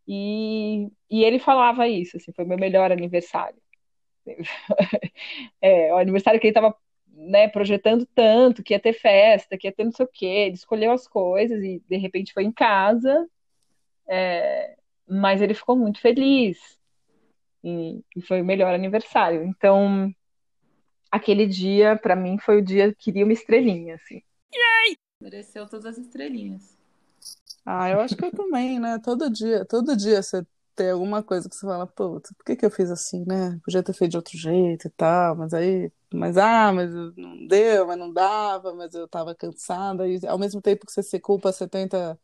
E, 0.08 0.88
e 1.08 1.22
ele 1.22 1.38
falava 1.38 1.86
isso, 1.86 2.16
assim, 2.16 2.32
foi 2.32 2.44
meu 2.44 2.58
melhor 2.58 2.90
aniversário. 2.90 3.62
é, 5.62 5.94
o 5.94 5.98
aniversário 5.98 6.40
que 6.40 6.48
ele 6.48 6.50
estava 6.50 6.76
né, 7.16 7.48
projetando 7.48 8.06
tanto, 8.14 8.62
que 8.62 8.74
ia 8.74 8.80
ter 8.80 8.92
festa, 8.92 9.56
que 9.56 9.66
ia 9.66 9.72
ter 9.72 9.84
não 9.84 9.92
sei 9.92 10.04
o 10.04 10.10
quê, 10.12 10.26
ele 10.26 10.54
escolheu 10.54 10.92
as 10.92 11.08
coisas 11.08 11.62
e 11.62 11.82
de 11.88 11.96
repente 11.96 12.32
foi 12.32 12.44
em 12.44 12.52
casa, 12.52 13.26
é, 14.06 14.76
mas 15.08 15.40
ele 15.40 15.54
ficou 15.54 15.76
muito 15.76 16.00
feliz 16.00 16.58
e, 17.64 18.04
e, 18.14 18.22
foi 18.22 18.42
o 18.42 18.44
melhor 18.44 18.74
aniversário. 18.74 19.42
Então, 19.44 20.12
aquele 21.10 21.46
dia, 21.46 21.96
para 21.96 22.14
mim, 22.14 22.38
foi 22.38 22.58
o 22.58 22.64
dia 22.64 22.92
que 22.92 23.04
queria 23.04 23.24
uma 23.24 23.32
estrelinha, 23.32 23.94
assim. 23.94 24.22
Yay! 24.54 24.96
Mereceu 25.20 25.66
todas 25.66 25.86
as 25.86 25.98
estrelinhas. 25.98 26.76
Ah, 27.64 27.90
eu 27.90 28.00
acho 28.00 28.14
que 28.14 28.24
eu 28.24 28.30
também, 28.30 28.78
né? 28.78 29.00
Todo 29.02 29.30
dia, 29.30 29.64
todo 29.64 29.96
dia 29.96 30.22
você 30.22 30.46
tem 30.76 30.90
alguma 30.90 31.22
coisa 31.22 31.48
que 31.48 31.56
você 31.56 31.66
fala, 31.66 31.86
putz, 31.86 32.32
por 32.36 32.44
que 32.44 32.54
que 32.54 32.66
eu 32.66 32.70
fiz 32.70 32.90
assim, 32.90 33.24
né? 33.26 33.58
Podia 33.64 33.82
ter 33.82 33.94
feito 33.94 34.12
de 34.12 34.16
outro 34.18 34.36
jeito 34.38 34.86
e 34.86 34.90
tal, 34.90 35.34
mas 35.34 35.54
aí, 35.54 35.90
mas 36.16 36.36
ah, 36.36 36.72
mas 36.72 36.92
não 37.16 37.46
deu, 37.46 37.86
mas 37.86 37.98
não 37.98 38.12
dava, 38.12 38.74
mas 38.74 38.94
eu 38.94 39.06
tava 39.08 39.34
cansada 39.34 40.08
e 40.08 40.20
ao 40.26 40.38
mesmo 40.38 40.60
tempo 40.60 40.86
que 40.86 40.92
você 40.92 41.02
se 41.02 41.20
culpa, 41.20 41.52
você 41.52 41.68
tenta 41.68 42.18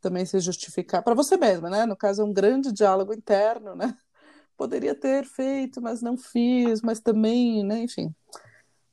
também 0.00 0.24
se 0.26 0.38
justificar 0.40 1.02
para 1.02 1.14
você 1.14 1.36
mesma, 1.36 1.70
né? 1.70 1.86
No 1.86 1.96
caso 1.96 2.22
é 2.22 2.24
um 2.24 2.32
grande 2.32 2.72
diálogo 2.72 3.12
interno, 3.14 3.74
né? 3.74 3.96
Poderia 4.56 4.94
ter 4.94 5.24
feito, 5.26 5.80
mas 5.82 6.02
não 6.02 6.16
fiz, 6.16 6.82
mas 6.82 7.00
também, 7.00 7.64
né? 7.64 7.80
Enfim. 7.80 8.14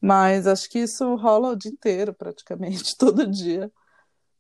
Mas 0.02 0.48
acho 0.48 0.70
que 0.70 0.80
isso 0.80 1.16
rola 1.16 1.50
o 1.52 1.56
dia 1.56 1.72
inteiro, 1.72 2.14
praticamente, 2.14 2.96
todo 2.98 3.28
dia. 3.28 3.72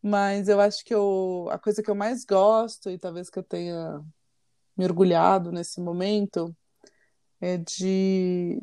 Mas 0.01 0.49
eu 0.49 0.59
acho 0.59 0.83
que 0.83 0.93
eu, 0.93 1.47
a 1.51 1.57
coisa 1.57 1.81
que 1.81 1.89
eu 1.89 1.95
mais 1.95 2.25
gosto, 2.25 2.89
e 2.89 2.97
talvez 2.97 3.29
que 3.29 3.39
eu 3.39 3.43
tenha 3.43 4.01
me 4.75 4.85
orgulhado 4.85 5.51
nesse 5.51 5.79
momento, 5.79 6.55
é 7.39 7.57
de 7.57 8.61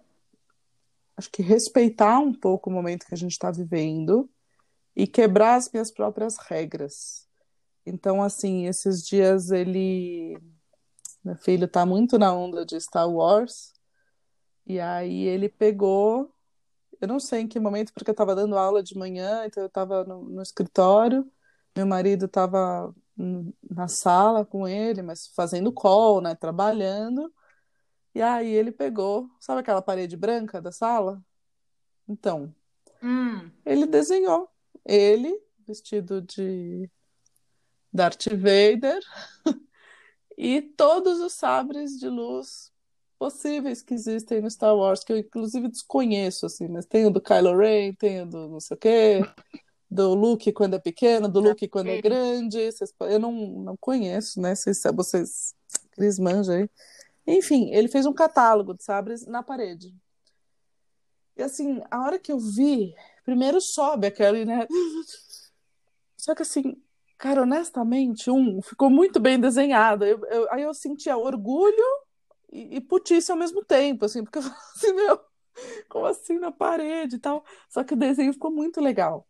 acho 1.21 1.31
que 1.31 1.43
respeitar 1.43 2.19
um 2.19 2.33
pouco 2.33 2.71
o 2.71 2.73
momento 2.73 3.07
que 3.07 3.15
a 3.15 3.17
gente 3.17 3.33
está 3.33 3.51
vivendo 3.51 4.29
e 4.97 5.07
quebrar 5.07 5.55
as 5.57 5.71
minhas 5.71 5.91
próprias 5.91 6.37
regras. 6.39 7.29
Então, 7.87 8.23
assim, 8.23 8.67
esses 8.67 9.07
dias 9.07 9.51
ele. 9.51 10.39
Meu 11.23 11.37
filho 11.37 11.69
tá 11.69 11.85
muito 11.85 12.19
na 12.19 12.33
onda 12.33 12.65
de 12.65 12.81
Star 12.81 13.09
Wars. 13.09 13.73
E 14.67 14.81
aí 14.81 15.25
ele 15.27 15.49
pegou. 15.49 16.35
Eu 17.01 17.09
não 17.09 17.21
sei 17.21 17.41
em 17.41 17.49
que 17.49 17.61
momento, 17.61 17.93
porque 17.93 18.11
eu 18.11 18.13
estava 18.13 18.35
dando 18.35 18.59
aula 18.59 18.83
de 18.83 18.97
manhã, 18.97 19.45
então 19.47 19.63
eu 19.63 19.69
estava 19.69 20.05
no, 20.05 20.23
no 20.25 20.43
escritório. 20.43 21.31
Meu 21.77 21.87
marido 21.87 22.27
estava 22.27 22.95
na 23.71 23.89
sala 23.89 24.45
com 24.45 24.67
ele, 24.67 25.03
mas 25.03 25.29
fazendo 25.29 25.73
call, 25.73 26.21
né? 26.21 26.35
Trabalhando. 26.35 27.33
E 28.15 28.21
aí 28.21 28.49
ele 28.51 28.73
pegou, 28.73 29.31
sabe 29.39 29.61
aquela 29.61 29.83
parede 29.83 30.17
branca 30.17 30.61
da 30.61 30.73
sala? 30.73 31.23
Então, 32.09 32.55
Hum, 33.03 33.51
ele 33.65 33.87
desenhou. 33.87 34.49
Ele, 34.85 35.41
vestido 35.67 36.21
de 36.21 36.91
Darth 37.93 38.27
Vader, 38.29 39.01
e 40.37 40.61
todos 40.61 41.21
os 41.21 41.33
sabres 41.33 41.99
de 41.99 42.09
luz 42.09 42.73
possíveis 43.19 43.83
que 43.83 43.95
existem 43.95 44.41
no 44.41 44.51
Star 44.51 44.75
Wars, 44.75 45.05
que 45.05 45.13
eu 45.13 45.19
inclusive 45.19 45.69
desconheço, 45.69 46.47
assim, 46.47 46.69
mas 46.69 46.87
tem 46.87 47.07
o 47.07 47.11
do 47.11 47.21
Kylo 47.21 47.57
Ren, 47.57 47.93
tem 47.95 48.23
o 48.23 48.27
do 48.27 48.49
não 48.49 48.61
sei 48.61 48.75
o 48.75 48.79
quê, 48.81 49.21
do 49.91 50.15
Luke 50.15 50.51
quando 50.53 50.75
é 50.75 50.79
pequeno, 50.79 51.29
do 51.29 51.41
Luke 51.41 51.69
quando 51.69 51.89
é 51.91 52.01
grande, 52.01 52.73
vocês- 52.73 52.95
eu 53.01 53.19
não, 53.19 53.33
não 53.33 53.77
conheço, 53.77 54.41
né? 54.41 54.55
Vocês, 54.55 54.83
vocês, 54.95 55.55
Cris 55.91 56.19
manja 56.19 56.55
aí. 56.55 56.71
Enfim, 57.31 57.71
ele 57.73 57.89
fez 57.89 58.07
um 58.07 58.13
catálogo 58.13 58.75
de 58.75 58.85
sabres 58.85 59.27
na 59.27 59.43
parede. 59.43 59.95
E 61.37 61.43
assim, 61.43 61.81
a 61.91 62.03
hora 62.03 62.19
que 62.19 62.33
eu 62.33 62.39
vi, 62.39 62.95
primeiro 63.25 63.61
sobe 63.61 64.07
aquele, 64.07 64.45
né? 64.45 64.67
Só 66.17 66.35
que 66.35 66.43
assim, 66.43 66.77
cara, 67.19 67.43
honestamente, 67.43 68.31
um, 68.31 68.61
ficou 68.63 68.91
muito 68.91 69.19
bem 69.21 69.39
desenhado. 69.41 70.05
Eu- 70.05 70.25
eu- 70.27 70.53
aí 70.53 70.63
eu 70.63 70.75
sentia 70.75 71.17
orgulho 71.17 71.83
e, 72.53 72.77
e 72.77 72.81
putice 72.81 73.31
ao 73.33 73.39
mesmo 73.39 73.65
tempo, 73.65 74.05
assim, 74.05 74.25
porque 74.25 74.39
eu 74.39 74.43
falei 74.43 74.59
assim, 74.77 74.93
meu, 74.95 75.21
como 75.89 76.07
assim 76.07 76.39
na 76.39 76.53
parede 76.53 77.17
e 77.17 77.21
tal? 77.21 77.45
Só 77.71 77.85
que 77.85 77.95
o 77.95 77.99
desenho 77.99 78.33
ficou 78.33 78.51
muito 78.53 78.81
legal. 78.81 79.29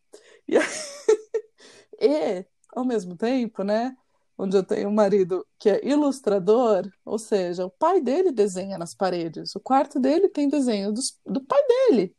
E, 0.48 0.56
aí- 0.58 0.64
e, 2.00 2.46
ao 2.74 2.84
mesmo 2.84 3.16
tempo, 3.16 3.62
né? 3.62 3.96
Onde 4.40 4.56
eu 4.56 4.62
tenho 4.64 4.88
um 4.88 4.94
marido 4.94 5.46
que 5.58 5.68
é 5.68 5.86
ilustrador, 5.86 6.90
ou 7.04 7.18
seja, 7.18 7.66
o 7.66 7.70
pai 7.70 8.00
dele 8.00 8.32
desenha 8.32 8.78
nas 8.78 8.94
paredes, 8.94 9.54
o 9.54 9.60
quarto 9.60 10.00
dele 10.00 10.28
tem 10.30 10.48
desenho 10.48 10.92
dos- 10.92 11.18
do 11.26 11.44
pai 11.44 11.60
dele. 11.66 12.16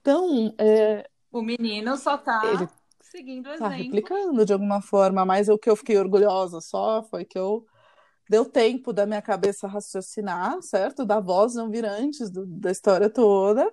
Então, 0.00 0.54
é, 0.58 1.08
o 1.32 1.40
menino 1.42 1.96
só 1.96 2.18
tá 2.18 2.40
Ele 2.44 2.68
seguindo 3.00 3.46
o 3.46 3.56
tá 3.56 3.66
exemplo. 3.66 3.76
replicando 3.76 4.44
de 4.44 4.52
alguma 4.52 4.82
forma, 4.82 5.24
mas 5.24 5.48
o 5.48 5.58
que 5.58 5.70
eu 5.70 5.76
fiquei 5.76 5.96
orgulhosa 5.98 6.60
só 6.60 7.02
foi 7.04 7.24
que 7.24 7.38
eu 7.38 7.64
deu 8.28 8.44
tempo 8.44 8.92
da 8.92 9.06
minha 9.06 9.22
cabeça 9.22 9.66
raciocinar, 9.66 10.60
certo? 10.62 11.04
Da 11.04 11.18
voz 11.18 11.54
não 11.54 11.70
vir 11.70 11.84
antes 11.84 12.30
do- 12.30 12.46
da 12.46 12.70
história 12.70 13.08
toda 13.10 13.72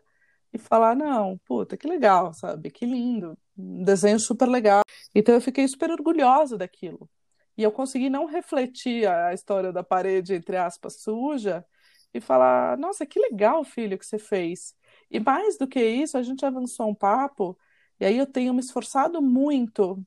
e 0.53 0.57
falar, 0.57 0.95
não, 0.95 1.37
puta, 1.45 1.75
que 1.77 1.87
legal, 1.87 2.33
sabe? 2.33 2.71
Que 2.71 2.85
lindo, 2.85 3.37
um 3.57 3.83
desenho 3.83 4.19
super 4.19 4.47
legal. 4.47 4.81
Então 5.13 5.35
eu 5.35 5.41
fiquei 5.41 5.67
super 5.67 5.91
orgulhosa 5.91 6.57
daquilo. 6.57 7.09
E 7.57 7.63
eu 7.63 7.71
consegui 7.71 8.09
não 8.09 8.25
refletir 8.25 9.07
a 9.07 9.33
história 9.33 9.71
da 9.73 9.83
parede, 9.83 10.33
entre 10.35 10.57
aspas, 10.57 11.01
suja, 11.01 11.65
e 12.13 12.21
falar, 12.21 12.77
nossa, 12.77 13.05
que 13.05 13.19
legal, 13.19 13.63
filho, 13.63 13.97
que 13.97 14.05
você 14.05 14.19
fez. 14.19 14.75
E 15.09 15.19
mais 15.19 15.57
do 15.57 15.67
que 15.67 15.83
isso, 15.83 16.17
a 16.17 16.23
gente 16.23 16.45
avançou 16.45 16.89
um 16.89 16.95
papo, 16.95 17.57
e 17.99 18.05
aí 18.05 18.17
eu 18.17 18.27
tenho 18.27 18.53
me 18.53 18.59
esforçado 18.59 19.21
muito. 19.21 20.03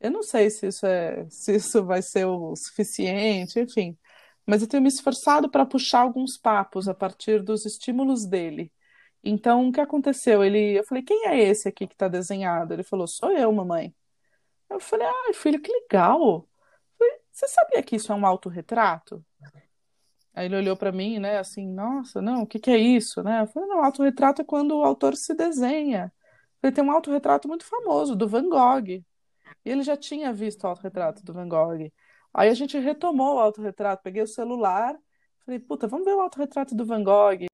Eu 0.00 0.10
não 0.10 0.22
sei 0.22 0.50
se 0.50 0.66
isso 0.68 0.86
é, 0.86 1.26
se 1.30 1.56
isso 1.56 1.84
vai 1.84 2.02
ser 2.02 2.26
o 2.26 2.56
suficiente, 2.56 3.60
enfim, 3.60 3.96
mas 4.46 4.62
eu 4.62 4.68
tenho 4.68 4.82
me 4.82 4.88
esforçado 4.88 5.50
para 5.50 5.66
puxar 5.66 6.00
alguns 6.00 6.36
papos 6.38 6.88
a 6.88 6.94
partir 6.94 7.42
dos 7.42 7.64
estímulos 7.66 8.26
dele. 8.26 8.72
Então, 9.24 9.68
o 9.68 9.72
que 9.72 9.80
aconteceu? 9.80 10.44
Ele, 10.44 10.78
eu 10.78 10.84
falei, 10.84 11.02
quem 11.04 11.28
é 11.28 11.38
esse 11.40 11.68
aqui 11.68 11.86
que 11.86 11.94
está 11.94 12.08
desenhado? 12.08 12.74
Ele 12.74 12.82
falou, 12.82 13.06
sou 13.06 13.30
eu, 13.32 13.52
mamãe. 13.52 13.94
Eu 14.70 14.80
falei, 14.80 15.06
ai, 15.06 15.34
filho, 15.34 15.60
que 15.62 15.72
legal. 15.72 16.48
Você 17.32 17.48
sabia 17.48 17.82
que 17.82 17.96
isso 17.96 18.12
é 18.12 18.14
um 18.14 18.26
autorretrato? 18.26 19.24
Aí 20.34 20.46
ele 20.46 20.56
olhou 20.56 20.76
para 20.76 20.92
mim, 20.92 21.18
né, 21.18 21.38
assim, 21.38 21.66
nossa, 21.66 22.22
não, 22.22 22.42
o 22.42 22.46
que 22.46 22.58
que 22.58 22.70
é 22.70 22.78
isso, 22.78 23.22
né? 23.22 23.42
Eu 23.42 23.46
falei, 23.46 23.68
não, 23.68 23.84
autorretrato 23.84 24.42
é 24.42 24.44
quando 24.44 24.76
o 24.78 24.84
autor 24.84 25.16
se 25.16 25.34
desenha. 25.34 26.12
Ele 26.62 26.72
tem 26.72 26.84
um 26.84 26.90
autorretrato 26.90 27.48
muito 27.48 27.64
famoso, 27.64 28.16
do 28.16 28.28
Van 28.28 28.48
Gogh. 28.48 28.88
E 28.88 29.04
ele 29.64 29.82
já 29.82 29.96
tinha 29.96 30.32
visto 30.32 30.64
o 30.64 30.68
autorretrato 30.68 31.22
do 31.24 31.32
Van 31.32 31.48
Gogh. 31.48 31.90
Aí 32.32 32.48
a 32.48 32.54
gente 32.54 32.78
retomou 32.78 33.36
o 33.36 33.40
autorretrato, 33.40 34.02
peguei 34.02 34.22
o 34.22 34.26
celular, 34.26 34.96
falei, 35.44 35.60
puta, 35.60 35.86
vamos 35.86 36.06
ver 36.06 36.14
o 36.14 36.20
autorretrato 36.20 36.74
do 36.74 36.86
Van 36.86 37.02
Gogh. 37.02 37.46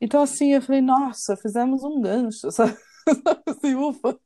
Então, 0.00 0.22
assim, 0.22 0.54
eu 0.54 0.62
falei, 0.62 0.80
nossa, 0.80 1.36
fizemos 1.36 1.84
um 1.84 2.00
gancho, 2.00 2.50
sabe? 2.52 2.76
Assim, 3.46 3.74
ufa. 3.74 4.18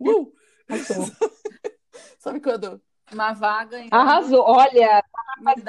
Uh! 0.00 0.32
Sabe 2.18 2.40
quando? 2.40 2.80
Uma 3.12 3.32
vaga 3.32 3.78
em 3.78 3.88
Arrasou. 3.90 4.42
Olha, 4.42 5.04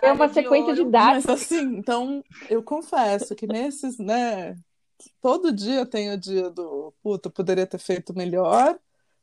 tem 0.02 0.12
uma 0.12 0.28
de 0.28 0.34
sequência 0.34 0.74
de 0.74 0.80
ouro. 0.82 0.92
dados. 0.92 1.26
Mas 1.26 1.42
assim, 1.44 1.78
então 1.78 2.24
eu 2.50 2.64
confesso 2.64 3.36
que 3.36 3.48
nesses, 3.48 3.98
né? 3.98 4.56
Todo 5.22 5.52
dia 5.52 5.86
tem 5.86 6.12
o 6.12 6.18
dia 6.18 6.50
do 6.50 6.94
puta, 7.04 7.30
poderia 7.30 7.68
ter 7.68 7.78
feito 7.80 8.16
melhor, 8.16 8.80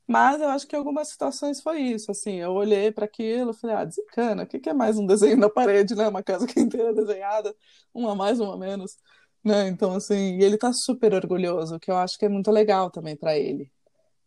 mas 0.06 0.40
eu 0.40 0.48
acho 0.48 0.66
que 0.66 0.76
em 0.76 0.78
algumas 0.78 1.08
situações 1.08 1.62
foi 1.62 1.80
isso. 1.80 2.10
Assim, 2.10 2.36
eu 2.36 2.52
olhei 2.52 2.90
para 2.92 3.04
aquilo 3.06 3.52
e 3.52 3.54
falei, 3.54 3.76
ah, 3.76 3.84
desencana, 3.84 4.42
o 4.42 4.46
que 4.46 4.58
que 4.58 4.68
é 4.68 4.74
mais 4.74 4.98
um 4.98 5.06
desenho 5.06 5.36
na 5.38 5.48
parede, 5.48 5.94
né? 5.94 6.08
Uma 6.08 6.22
casa 6.22 6.46
que 6.46 6.60
inteira 6.60 6.92
desenhada, 6.92 7.54
uma 7.94 8.12
a 8.12 8.14
mais, 8.14 8.40
uma 8.40 8.54
a 8.54 8.58
menos, 8.58 8.96
né? 9.44 9.68
Então, 9.68 9.94
assim, 9.94 10.38
e 10.38 10.44
ele 10.44 10.58
tá 10.58 10.72
super 10.72 11.14
orgulhoso, 11.14 11.76
o 11.76 11.80
que 11.80 11.90
eu 11.90 11.96
acho 11.96 12.18
que 12.18 12.26
é 12.26 12.28
muito 12.28 12.50
legal 12.50 12.90
também 12.90 13.16
para 13.16 13.38
ele. 13.38 13.70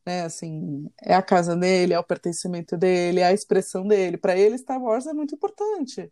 Né, 0.05 0.23
assim, 0.23 0.89
é 1.01 1.15
a 1.15 1.21
casa 1.21 1.55
dele, 1.55 1.93
é 1.93 1.99
o 1.99 2.03
pertencimento 2.03 2.75
dele, 2.75 3.21
é 3.21 3.25
a 3.25 3.33
expressão 3.33 3.87
dele. 3.87 4.17
Para 4.17 4.37
ele, 4.37 4.57
Star 4.57 4.81
Wars 4.81 5.07
é 5.07 5.13
muito 5.13 5.35
importante. 5.35 6.11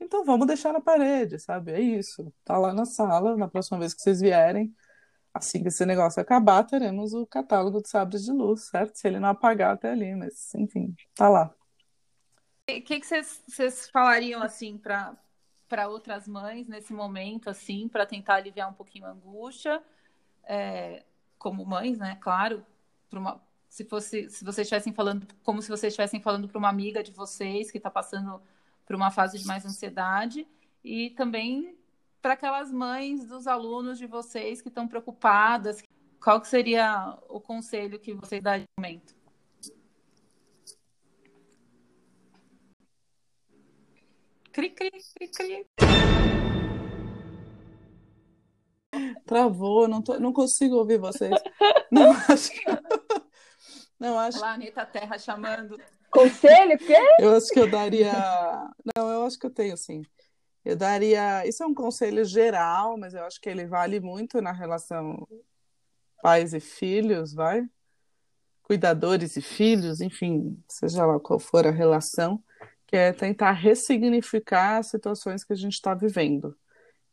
Então 0.00 0.24
vamos 0.24 0.46
deixar 0.46 0.72
na 0.72 0.80
parede, 0.80 1.38
sabe? 1.38 1.72
É 1.72 1.80
isso. 1.80 2.32
Tá 2.44 2.56
lá 2.58 2.72
na 2.72 2.84
sala, 2.84 3.36
na 3.36 3.48
próxima 3.48 3.78
vez 3.78 3.94
que 3.94 4.02
vocês 4.02 4.20
vierem, 4.20 4.74
assim 5.32 5.62
que 5.62 5.68
esse 5.68 5.84
negócio 5.84 6.20
acabar, 6.20 6.64
teremos 6.64 7.12
o 7.12 7.26
catálogo 7.26 7.82
de 7.82 7.88
sabres 7.88 8.24
de 8.24 8.32
luz, 8.32 8.68
certo? 8.68 8.96
Se 8.96 9.06
ele 9.06 9.20
não 9.20 9.28
apagar 9.28 9.74
até 9.74 9.90
ali, 9.90 10.14
mas 10.14 10.54
enfim, 10.54 10.94
tá 11.14 11.28
lá. 11.28 11.54
O 12.68 12.82
que 12.82 13.00
vocês 13.04 13.88
falariam 13.90 14.42
assim 14.42 14.76
para 14.78 15.16
para 15.68 15.88
outras 15.88 16.28
mães 16.28 16.68
nesse 16.68 16.92
momento 16.92 17.50
assim, 17.50 17.88
para 17.88 18.06
tentar 18.06 18.36
aliviar 18.36 18.70
um 18.70 18.72
pouquinho 18.72 19.04
a 19.04 19.10
angústia, 19.10 19.82
é, 20.44 21.04
como 21.38 21.64
mães, 21.64 21.98
né? 21.98 22.16
Claro, 22.20 22.64
pra 23.08 23.18
uma, 23.18 23.40
se 23.68 23.84
fosse 23.84 24.28
se 24.30 24.44
vocês 24.44 24.66
estivessem 24.66 24.92
falando 24.92 25.26
como 25.42 25.60
se 25.62 25.68
vocês 25.68 25.92
estivessem 25.92 26.20
falando 26.20 26.48
para 26.48 26.58
uma 26.58 26.68
amiga 26.68 27.02
de 27.02 27.12
vocês 27.12 27.70
que 27.70 27.78
está 27.78 27.90
passando 27.90 28.40
por 28.84 28.96
uma 28.96 29.10
fase 29.10 29.38
de 29.38 29.46
mais 29.46 29.64
ansiedade 29.66 30.46
e 30.82 31.10
também 31.10 31.76
para 32.22 32.34
aquelas 32.34 32.72
mães 32.72 33.26
dos 33.26 33.46
alunos 33.46 33.98
de 33.98 34.06
vocês 34.06 34.60
que 34.60 34.68
estão 34.68 34.88
preocupadas. 34.88 35.82
Qual 36.20 36.40
que 36.40 36.48
seria 36.48 37.16
o 37.28 37.40
conselho 37.40 38.00
que 38.00 38.12
vocês 38.14 38.42
dariam 38.42 38.66
no 38.76 38.82
momento? 38.82 39.14
Cri, 44.52 44.70
cri, 44.70 44.90
cri, 44.90 45.28
cri. 45.28 45.66
Travou, 49.26 49.86
não, 49.86 50.00
tô, 50.00 50.18
não 50.18 50.32
consigo 50.32 50.76
ouvir 50.76 50.98
vocês. 50.98 51.34
Não 51.92 52.10
acho. 52.10 52.50
Não 53.98 54.18
acho. 54.18 54.38
Olha 54.38 54.46
lá, 54.46 54.54
Anitta 54.54 54.84
Terra 54.84 55.18
chamando. 55.18 55.80
Conselho, 56.10 56.78
quê? 56.78 56.98
Eu 57.18 57.36
acho 57.36 57.48
que 57.48 57.60
eu 57.60 57.70
daria. 57.70 58.12
Não, 58.96 59.08
eu 59.10 59.26
acho 59.26 59.38
que 59.38 59.46
eu 59.46 59.50
tenho 59.50 59.76
sim. 59.76 60.02
Eu 60.64 60.76
daria. 60.76 61.46
Isso 61.46 61.62
é 61.62 61.66
um 61.66 61.74
conselho 61.74 62.24
geral, 62.24 62.96
mas 62.96 63.14
eu 63.14 63.24
acho 63.24 63.40
que 63.40 63.48
ele 63.48 63.66
vale 63.66 64.00
muito 64.00 64.40
na 64.40 64.52
relação 64.52 65.26
pais 66.22 66.52
e 66.54 66.60
filhos, 66.60 67.32
vai? 67.32 67.64
Cuidadores 68.62 69.36
e 69.36 69.40
filhos, 69.40 70.00
enfim, 70.00 70.60
seja 70.68 71.06
lá 71.06 71.20
qual 71.20 71.38
for 71.38 71.66
a 71.66 71.70
relação, 71.70 72.42
que 72.86 72.96
é 72.96 73.12
tentar 73.12 73.52
ressignificar 73.52 74.78
as 74.78 74.88
situações 74.88 75.44
que 75.44 75.52
a 75.52 75.56
gente 75.56 75.74
está 75.74 75.94
vivendo. 75.94 76.56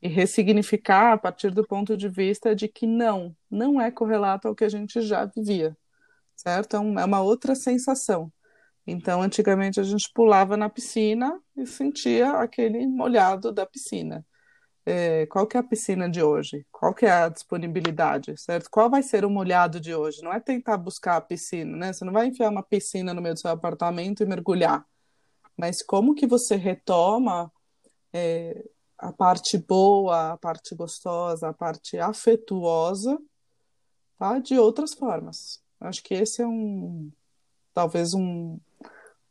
E 0.01 0.07
ressignificar 0.07 1.13
a 1.13 1.17
partir 1.17 1.51
do 1.51 1.65
ponto 1.65 1.95
de 1.95 2.09
vista 2.09 2.55
de 2.55 2.67
que 2.67 2.87
não, 2.87 3.35
não 3.49 3.79
é 3.79 3.91
correlato 3.91 4.47
ao 4.47 4.55
que 4.55 4.63
a 4.63 4.69
gente 4.69 4.99
já 5.01 5.25
vivia, 5.25 5.77
certo? 6.43 6.75
É 6.75 6.79
é 6.79 7.05
uma 7.05 7.21
outra 7.21 7.55
sensação. 7.55 8.31
Então, 8.87 9.21
antigamente 9.21 9.79
a 9.79 9.83
gente 9.83 10.11
pulava 10.13 10.57
na 10.57 10.69
piscina 10.69 11.39
e 11.55 11.65
sentia 11.67 12.33
aquele 12.33 12.85
molhado 12.87 13.51
da 13.51 13.65
piscina. 13.65 14.25
é, 14.85 15.25
qual 15.27 15.47
que 15.47 15.57
é 15.57 15.59
a 15.61 15.63
piscina 15.63 16.09
de 16.09 16.21
hoje? 16.23 16.65
Qual 16.71 16.93
que 16.93 17.05
é 17.05 17.11
a 17.11 17.29
disponibilidade, 17.29 18.37
certo? 18.37 18.69
Qual 18.71 18.89
vai 18.89 19.03
ser 19.03 19.25
o 19.25 19.29
molhado 19.29 19.79
de 19.79 19.95
hoje? 19.95 20.21
Não 20.23 20.33
é 20.33 20.39
tentar 20.41 20.77
buscar 20.77 21.17
a 21.17 21.21
piscina, 21.21 21.77
né? 21.77 21.93
Você 21.93 22.05
não 22.05 22.13
vai 22.13 22.27
enfiar 22.27 22.49
uma 22.49 22.63
piscina 22.63 23.13
no 23.13 23.21
meio 23.21 23.35
do 23.35 23.39
seu 23.41 23.51
apartamento 23.51 24.23
e 24.23 24.25
mergulhar. 24.25 24.85
Mas 25.57 25.81
como 25.83 26.15
que 26.15 26.27
você 26.27 26.55
retoma 26.57 27.51
é, 28.13 28.63
a 28.97 29.13
parte 29.13 29.57
boa, 29.57 30.33
a 30.33 30.37
parte 30.37 30.75
gostosa, 30.75 31.49
a 31.49 31.53
parte 31.53 31.97
afetuosa, 31.99 33.19
tá? 34.19 34.39
De 34.39 34.57
outras 34.59 34.93
formas. 34.93 35.62
Acho 35.83 36.03
que 36.03 36.13
esse 36.13 36.41
é 36.41 36.47
um, 36.47 37.11
talvez 37.73 38.13
um, 38.13 38.59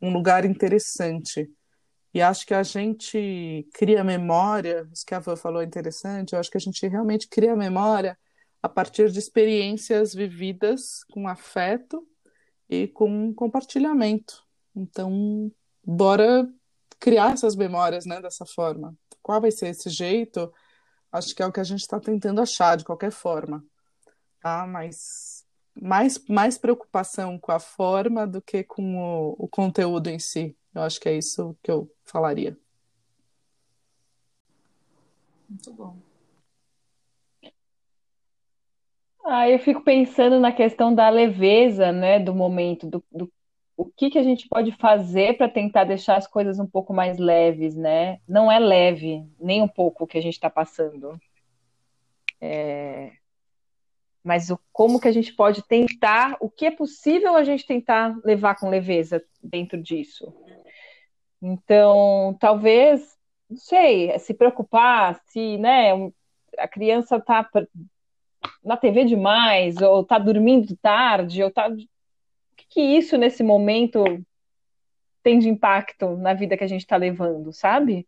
um 0.00 0.12
lugar 0.12 0.44
interessante 0.44 1.50
e 2.14 2.20
acho 2.20 2.46
que 2.46 2.52
a 2.52 2.62
gente 2.62 3.66
cria 3.72 4.04
memória, 4.04 4.86
isso 4.92 5.04
que 5.04 5.14
a 5.14 5.18
Van 5.18 5.34
falou 5.34 5.62
é 5.62 5.64
interessante, 5.64 6.34
eu 6.34 6.38
acho 6.38 6.50
que 6.50 6.58
a 6.58 6.60
gente 6.60 6.86
realmente 6.86 7.26
cria 7.26 7.56
memória 7.56 8.18
a 8.62 8.68
partir 8.68 9.10
de 9.10 9.18
experiências 9.18 10.14
vividas 10.14 11.04
com 11.10 11.26
afeto 11.26 12.06
e 12.68 12.86
com 12.88 13.32
compartilhamento. 13.34 14.44
Então, 14.76 15.50
bora 15.82 16.46
criar 17.00 17.32
essas 17.32 17.56
memórias, 17.56 18.04
né, 18.04 18.20
dessa 18.20 18.44
forma. 18.44 18.94
Qual 19.22 19.40
vai 19.40 19.50
ser 19.50 19.68
esse 19.68 19.88
jeito? 19.88 20.52
Acho 21.10 21.34
que 21.34 21.42
é 21.42 21.46
o 21.46 21.52
que 21.52 21.60
a 21.60 21.64
gente 21.64 21.80
está 21.80 21.98
tentando 21.98 22.42
achar 22.42 22.76
de 22.76 22.84
qualquer 22.84 23.10
forma, 23.10 23.64
tá? 24.40 24.66
Mas 24.66 25.41
mais, 25.74 26.18
mais 26.28 26.58
preocupação 26.58 27.38
com 27.38 27.52
a 27.52 27.58
forma 27.58 28.26
do 28.26 28.40
que 28.40 28.62
com 28.62 28.96
o, 28.96 29.36
o 29.38 29.48
conteúdo 29.48 30.08
em 30.08 30.18
si. 30.18 30.56
Eu 30.74 30.82
acho 30.82 31.00
que 31.00 31.08
é 31.08 31.16
isso 31.16 31.56
que 31.62 31.70
eu 31.70 31.90
falaria. 32.04 32.56
Muito 35.48 35.72
bom. 35.72 35.96
Ah, 39.24 39.48
eu 39.48 39.58
fico 39.58 39.82
pensando 39.82 40.40
na 40.40 40.52
questão 40.52 40.94
da 40.94 41.08
leveza, 41.08 41.92
né, 41.92 42.18
do 42.18 42.34
momento, 42.34 42.88
do, 42.88 43.04
do 43.10 43.32
o 43.76 43.86
que 43.86 44.10
que 44.10 44.18
a 44.18 44.22
gente 44.22 44.48
pode 44.48 44.72
fazer 44.72 45.36
para 45.36 45.48
tentar 45.48 45.84
deixar 45.84 46.16
as 46.16 46.26
coisas 46.26 46.58
um 46.58 46.66
pouco 46.66 46.92
mais 46.92 47.18
leves, 47.18 47.74
né? 47.74 48.20
Não 48.28 48.50
é 48.50 48.58
leve, 48.58 49.26
nem 49.40 49.62
um 49.62 49.68
pouco 49.68 50.04
o 50.04 50.06
que 50.06 50.18
a 50.18 50.20
gente 50.20 50.34
está 50.34 50.50
passando. 50.50 51.18
É... 52.40 53.12
Mas 54.24 54.50
o, 54.50 54.58
como 54.72 55.00
que 55.00 55.08
a 55.08 55.12
gente 55.12 55.32
pode 55.32 55.62
tentar, 55.66 56.36
o 56.40 56.48
que 56.48 56.66
é 56.66 56.70
possível 56.70 57.34
a 57.34 57.42
gente 57.42 57.66
tentar 57.66 58.16
levar 58.24 58.54
com 58.54 58.68
leveza 58.68 59.22
dentro 59.42 59.82
disso? 59.82 60.32
Então, 61.40 62.36
talvez, 62.38 63.16
não 63.50 63.56
sei, 63.56 64.16
se 64.20 64.32
preocupar 64.32 65.20
se, 65.26 65.58
né, 65.58 65.90
a 66.56 66.68
criança 66.68 67.16
está 67.16 67.48
na 68.64 68.76
TV 68.76 69.04
demais, 69.04 69.76
ou 69.78 70.02
está 70.02 70.18
dormindo 70.18 70.76
tarde, 70.76 71.42
ou 71.42 71.48
está. 71.48 71.68
O 71.68 71.76
que, 71.76 72.66
que 72.68 72.80
isso 72.80 73.16
nesse 73.16 73.42
momento 73.42 74.04
tem 75.22 75.38
de 75.38 75.48
impacto 75.48 76.16
na 76.16 76.34
vida 76.34 76.56
que 76.56 76.64
a 76.64 76.68
gente 76.68 76.82
está 76.82 76.96
levando, 76.96 77.52
sabe? 77.52 78.06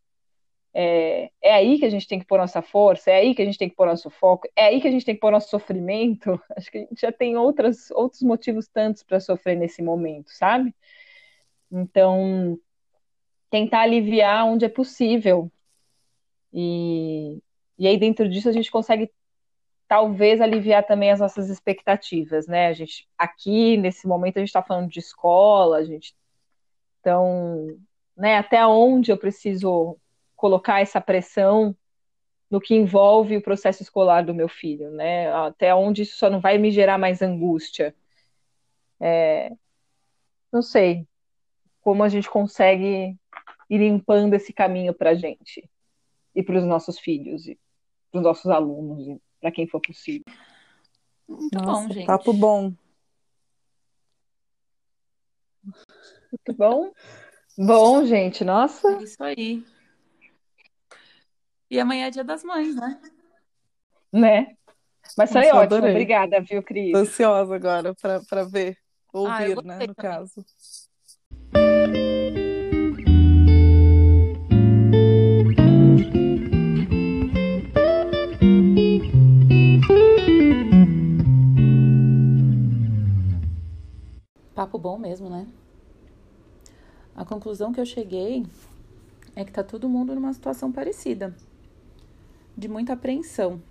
É, 0.77 1.31
é, 1.41 1.55
aí 1.55 1.79
que 1.79 1.85
a 1.85 1.91
gente 1.91 2.09
tem 2.09 2.19
que 2.19 2.27
pôr 2.27 2.37
nossa 2.37 2.61
força, 2.61 3.09
é 3.09 3.17
aí 3.17 3.35
que 3.35 3.41
a 3.41 3.45
gente 3.45 3.57
tem 3.57 3.69
que 3.69 3.77
pôr 3.77 3.87
nosso 3.87 4.11
foco, 4.11 4.49
é 4.57 4.67
aí 4.67 4.81
que 4.81 4.89
a 4.89 4.91
gente 4.91 5.05
tem 5.05 5.15
que 5.15 5.21
pôr 5.21 5.31
nosso 5.31 5.49
sofrimento. 5.49 6.41
Acho 6.57 6.71
que 6.71 6.79
a 6.79 6.81
gente 6.81 7.01
já 7.01 7.13
tem 7.13 7.37
outras, 7.37 7.91
outros 7.93 8.23
motivos 8.23 8.67
tantos 8.67 9.05
para 9.05 9.21
sofrer 9.21 9.57
nesse 9.57 9.83
momento, 9.83 10.31
sabe? 10.31 10.75
Então, 11.71 12.59
tentar 13.51 13.83
aliviar 13.83 14.47
onde 14.47 14.65
é 14.65 14.69
possível. 14.69 15.51
E, 16.53 17.39
e 17.79 17.87
aí, 17.87 17.97
dentro 17.97 18.29
disso, 18.29 18.49
a 18.49 18.53
gente 18.53 18.71
consegue 18.71 19.11
talvez 19.87 20.41
aliviar 20.41 20.85
também 20.85 21.11
as 21.13 21.21
nossas 21.21 21.49
expectativas, 21.49 22.47
né? 22.49 22.69
A 22.69 22.73
gente, 22.73 23.09
aqui, 23.17 23.77
nesse 23.77 24.07
momento, 24.09 24.39
a 24.39 24.41
gente 24.41 24.49
está 24.49 24.63
falando 24.63 24.89
de 24.91 24.99
escola, 24.99 25.79
a 25.79 25.85
gente. 25.85 26.17
Então, 27.01 27.77
né, 28.17 28.39
até 28.39 28.67
onde 28.67 29.13
eu 29.13 29.19
preciso 29.19 29.99
colocar 30.45 30.83
essa 30.83 31.01
pressão 31.01 31.75
no 32.51 32.61
que 32.61 32.75
envolve 32.75 33.35
o 33.35 33.43
processo 33.43 33.83
escolar 33.83 34.27
do 34.27 34.35
meu 34.35 34.47
filho, 34.47 34.91
né? 34.91 35.33
Até 35.33 35.75
onde 35.75 36.03
isso 36.03 36.19
só 36.19 36.29
não 36.29 36.39
vai 36.39 36.59
me 36.59 36.71
gerar 36.71 36.99
mais 36.99 37.23
angústia. 37.23 37.97
É, 39.01 39.51
não 40.53 40.61
sei 40.61 41.09
como 41.81 42.03
a 42.03 42.11
gente 42.11 42.29
consegue 42.29 43.17
ir 43.71 43.79
limpando 43.79 44.35
esse 44.35 44.53
caminho 44.53 44.93
para 44.93 45.11
a 45.11 45.15
gente 45.15 45.67
e 46.35 46.43
para 46.43 46.59
os 46.59 46.65
nossos 46.67 46.99
filhos 46.99 47.49
e 47.49 47.59
para 48.13 48.19
os 48.19 48.25
nossos 48.25 48.51
alunos 48.51 49.09
e 49.09 49.19
para 49.41 49.51
quem 49.51 49.67
for 49.67 49.81
possível. 49.81 50.27
Muito 51.27 51.59
Nossa, 51.59 51.89
bom, 51.89 51.95
gente. 51.95 52.07
Papo 52.07 52.35
bom. 52.35 52.71
Muito 56.31 56.55
bom. 56.55 56.93
Bom, 57.57 58.05
gente, 58.05 58.45
nossa. 58.45 58.87
É 58.89 59.03
isso 59.03 59.23
aí. 59.23 59.74
E 61.75 61.81
amanhã 61.81 62.07
é 62.07 62.11
dia 62.11 62.23
das 62.23 62.45
mães, 62.45 62.77
né? 62.77 63.01
Né? 64.13 64.57
Mas 65.19 65.33
foi 65.33 65.49
ótimo. 65.49 65.59
Adorei. 65.59 65.91
Obrigada, 65.91 66.41
viu, 66.41 66.63
Cris? 66.63 66.93
Tô 66.93 66.99
ansiosa 66.99 67.53
agora 67.53 67.93
para 68.31 68.45
ver, 68.45 68.79
ouvir, 69.13 69.59
ah, 69.59 69.63
né, 69.65 69.79
no 69.89 69.93
também. 69.93 69.95
caso. 69.97 70.45
papo 84.55 84.79
bom 84.79 84.97
mesmo, 84.97 85.29
né? 85.29 85.49
A 87.17 87.25
conclusão 87.25 87.73
que 87.73 87.81
eu 87.81 87.85
cheguei 87.85 88.47
é 89.35 89.45
que 89.45 89.51
tá 89.51 89.65
todo 89.65 89.89
mundo 89.89 90.15
numa 90.15 90.33
situação 90.33 90.71
parecida, 90.71 91.35
de 92.57 92.69
muita 92.69 92.93
apreensão. 92.93 93.63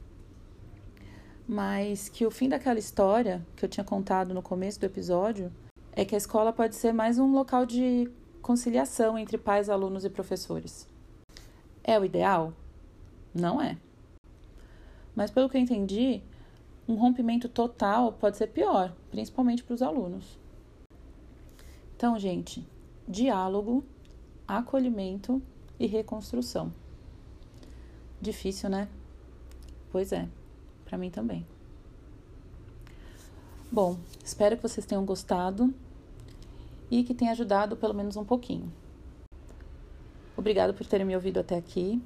Mas 1.48 2.10
que 2.10 2.26
o 2.26 2.32
fim 2.32 2.48
daquela 2.48 2.80
história 2.80 3.46
que 3.56 3.66
eu 3.66 3.70
tinha 3.70 3.84
contado 3.84 4.34
no 4.34 4.42
começo 4.42 4.80
do 4.80 4.86
episódio 4.86 5.52
é 5.92 6.06
que 6.06 6.16
a 6.16 6.18
escola 6.18 6.54
pode 6.54 6.76
ser 6.76 6.94
mais 6.94 7.20
um 7.20 7.32
local 7.32 7.66
de 7.66 8.10
conciliação 8.42 9.18
entre 9.18 9.38
pais, 9.38 9.70
alunos 9.70 10.06
e 10.06 10.10
professores. 10.10 10.88
É 11.84 12.00
o 12.00 12.06
ideal? 12.06 12.54
Não 13.34 13.62
é. 13.62 13.78
Mas 15.16 15.30
pelo 15.32 15.50
que 15.50 15.58
eu 15.58 15.62
entendi, 15.62 16.22
um 16.88 16.96
rompimento 16.96 17.48
total 17.48 18.14
pode 18.14 18.38
ser 18.38 18.48
pior, 18.48 18.94
principalmente 19.12 19.64
para 19.64 19.74
os 19.74 19.82
alunos. 19.82 20.38
Então, 21.96 22.18
gente, 22.18 22.68
diálogo, 23.08 23.84
acolhimento 24.48 25.42
e 25.80 25.86
reconstrução. 25.86 26.74
Difícil, 28.24 28.70
né? 28.70 28.88
Pois 29.92 30.14
é, 30.14 30.30
para 30.86 30.98
mim 30.98 31.10
também. 31.10 31.46
Bom, 33.70 33.98
espero 34.24 34.56
que 34.56 34.64
vocês 34.64 34.86
tenham 34.86 35.04
gostado 35.04 35.74
e 36.90 37.04
que 37.04 37.14
tenha 37.14 37.34
ajudado 37.34 37.76
pelo 37.76 37.94
menos 37.94 38.16
um 38.16 38.24
pouquinho. 38.24 38.72
Obrigado 40.38 40.74
por 40.74 40.88
terem 40.88 41.06
me 41.06 41.14
ouvido 41.14 41.42
até 41.42 41.58
aqui. 41.58 42.02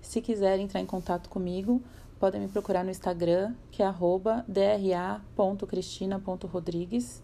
Se 0.00 0.22
quiserem 0.22 0.64
entrar 0.64 0.80
em 0.80 0.86
contato 0.86 1.28
comigo, 1.28 1.82
podem 2.18 2.40
me 2.40 2.48
procurar 2.48 2.82
no 2.82 2.90
Instagram, 2.90 3.54
que 3.70 3.82
é 3.82 3.94
dra.cristina.rodrigues 4.48 7.20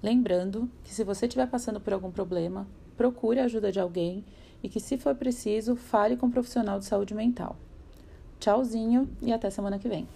Lembrando 0.00 0.70
que 0.84 0.94
se 0.94 1.02
você 1.02 1.26
estiver 1.26 1.48
passando 1.48 1.80
por 1.80 1.92
algum 1.92 2.12
problema, 2.12 2.68
procure 2.96 3.40
a 3.40 3.46
ajuda 3.46 3.72
de 3.72 3.80
alguém 3.80 4.24
e 4.62 4.68
que, 4.68 4.80
se 4.80 4.96
for 4.96 5.14
preciso, 5.14 5.76
fale 5.76 6.16
com 6.16 6.26
um 6.26 6.30
profissional 6.30 6.78
de 6.78 6.84
saúde 6.84 7.14
mental. 7.14 7.56
Tchauzinho 8.38 9.08
e 9.20 9.32
até 9.32 9.50
semana 9.50 9.78
que 9.78 9.88
vem. 9.88 10.06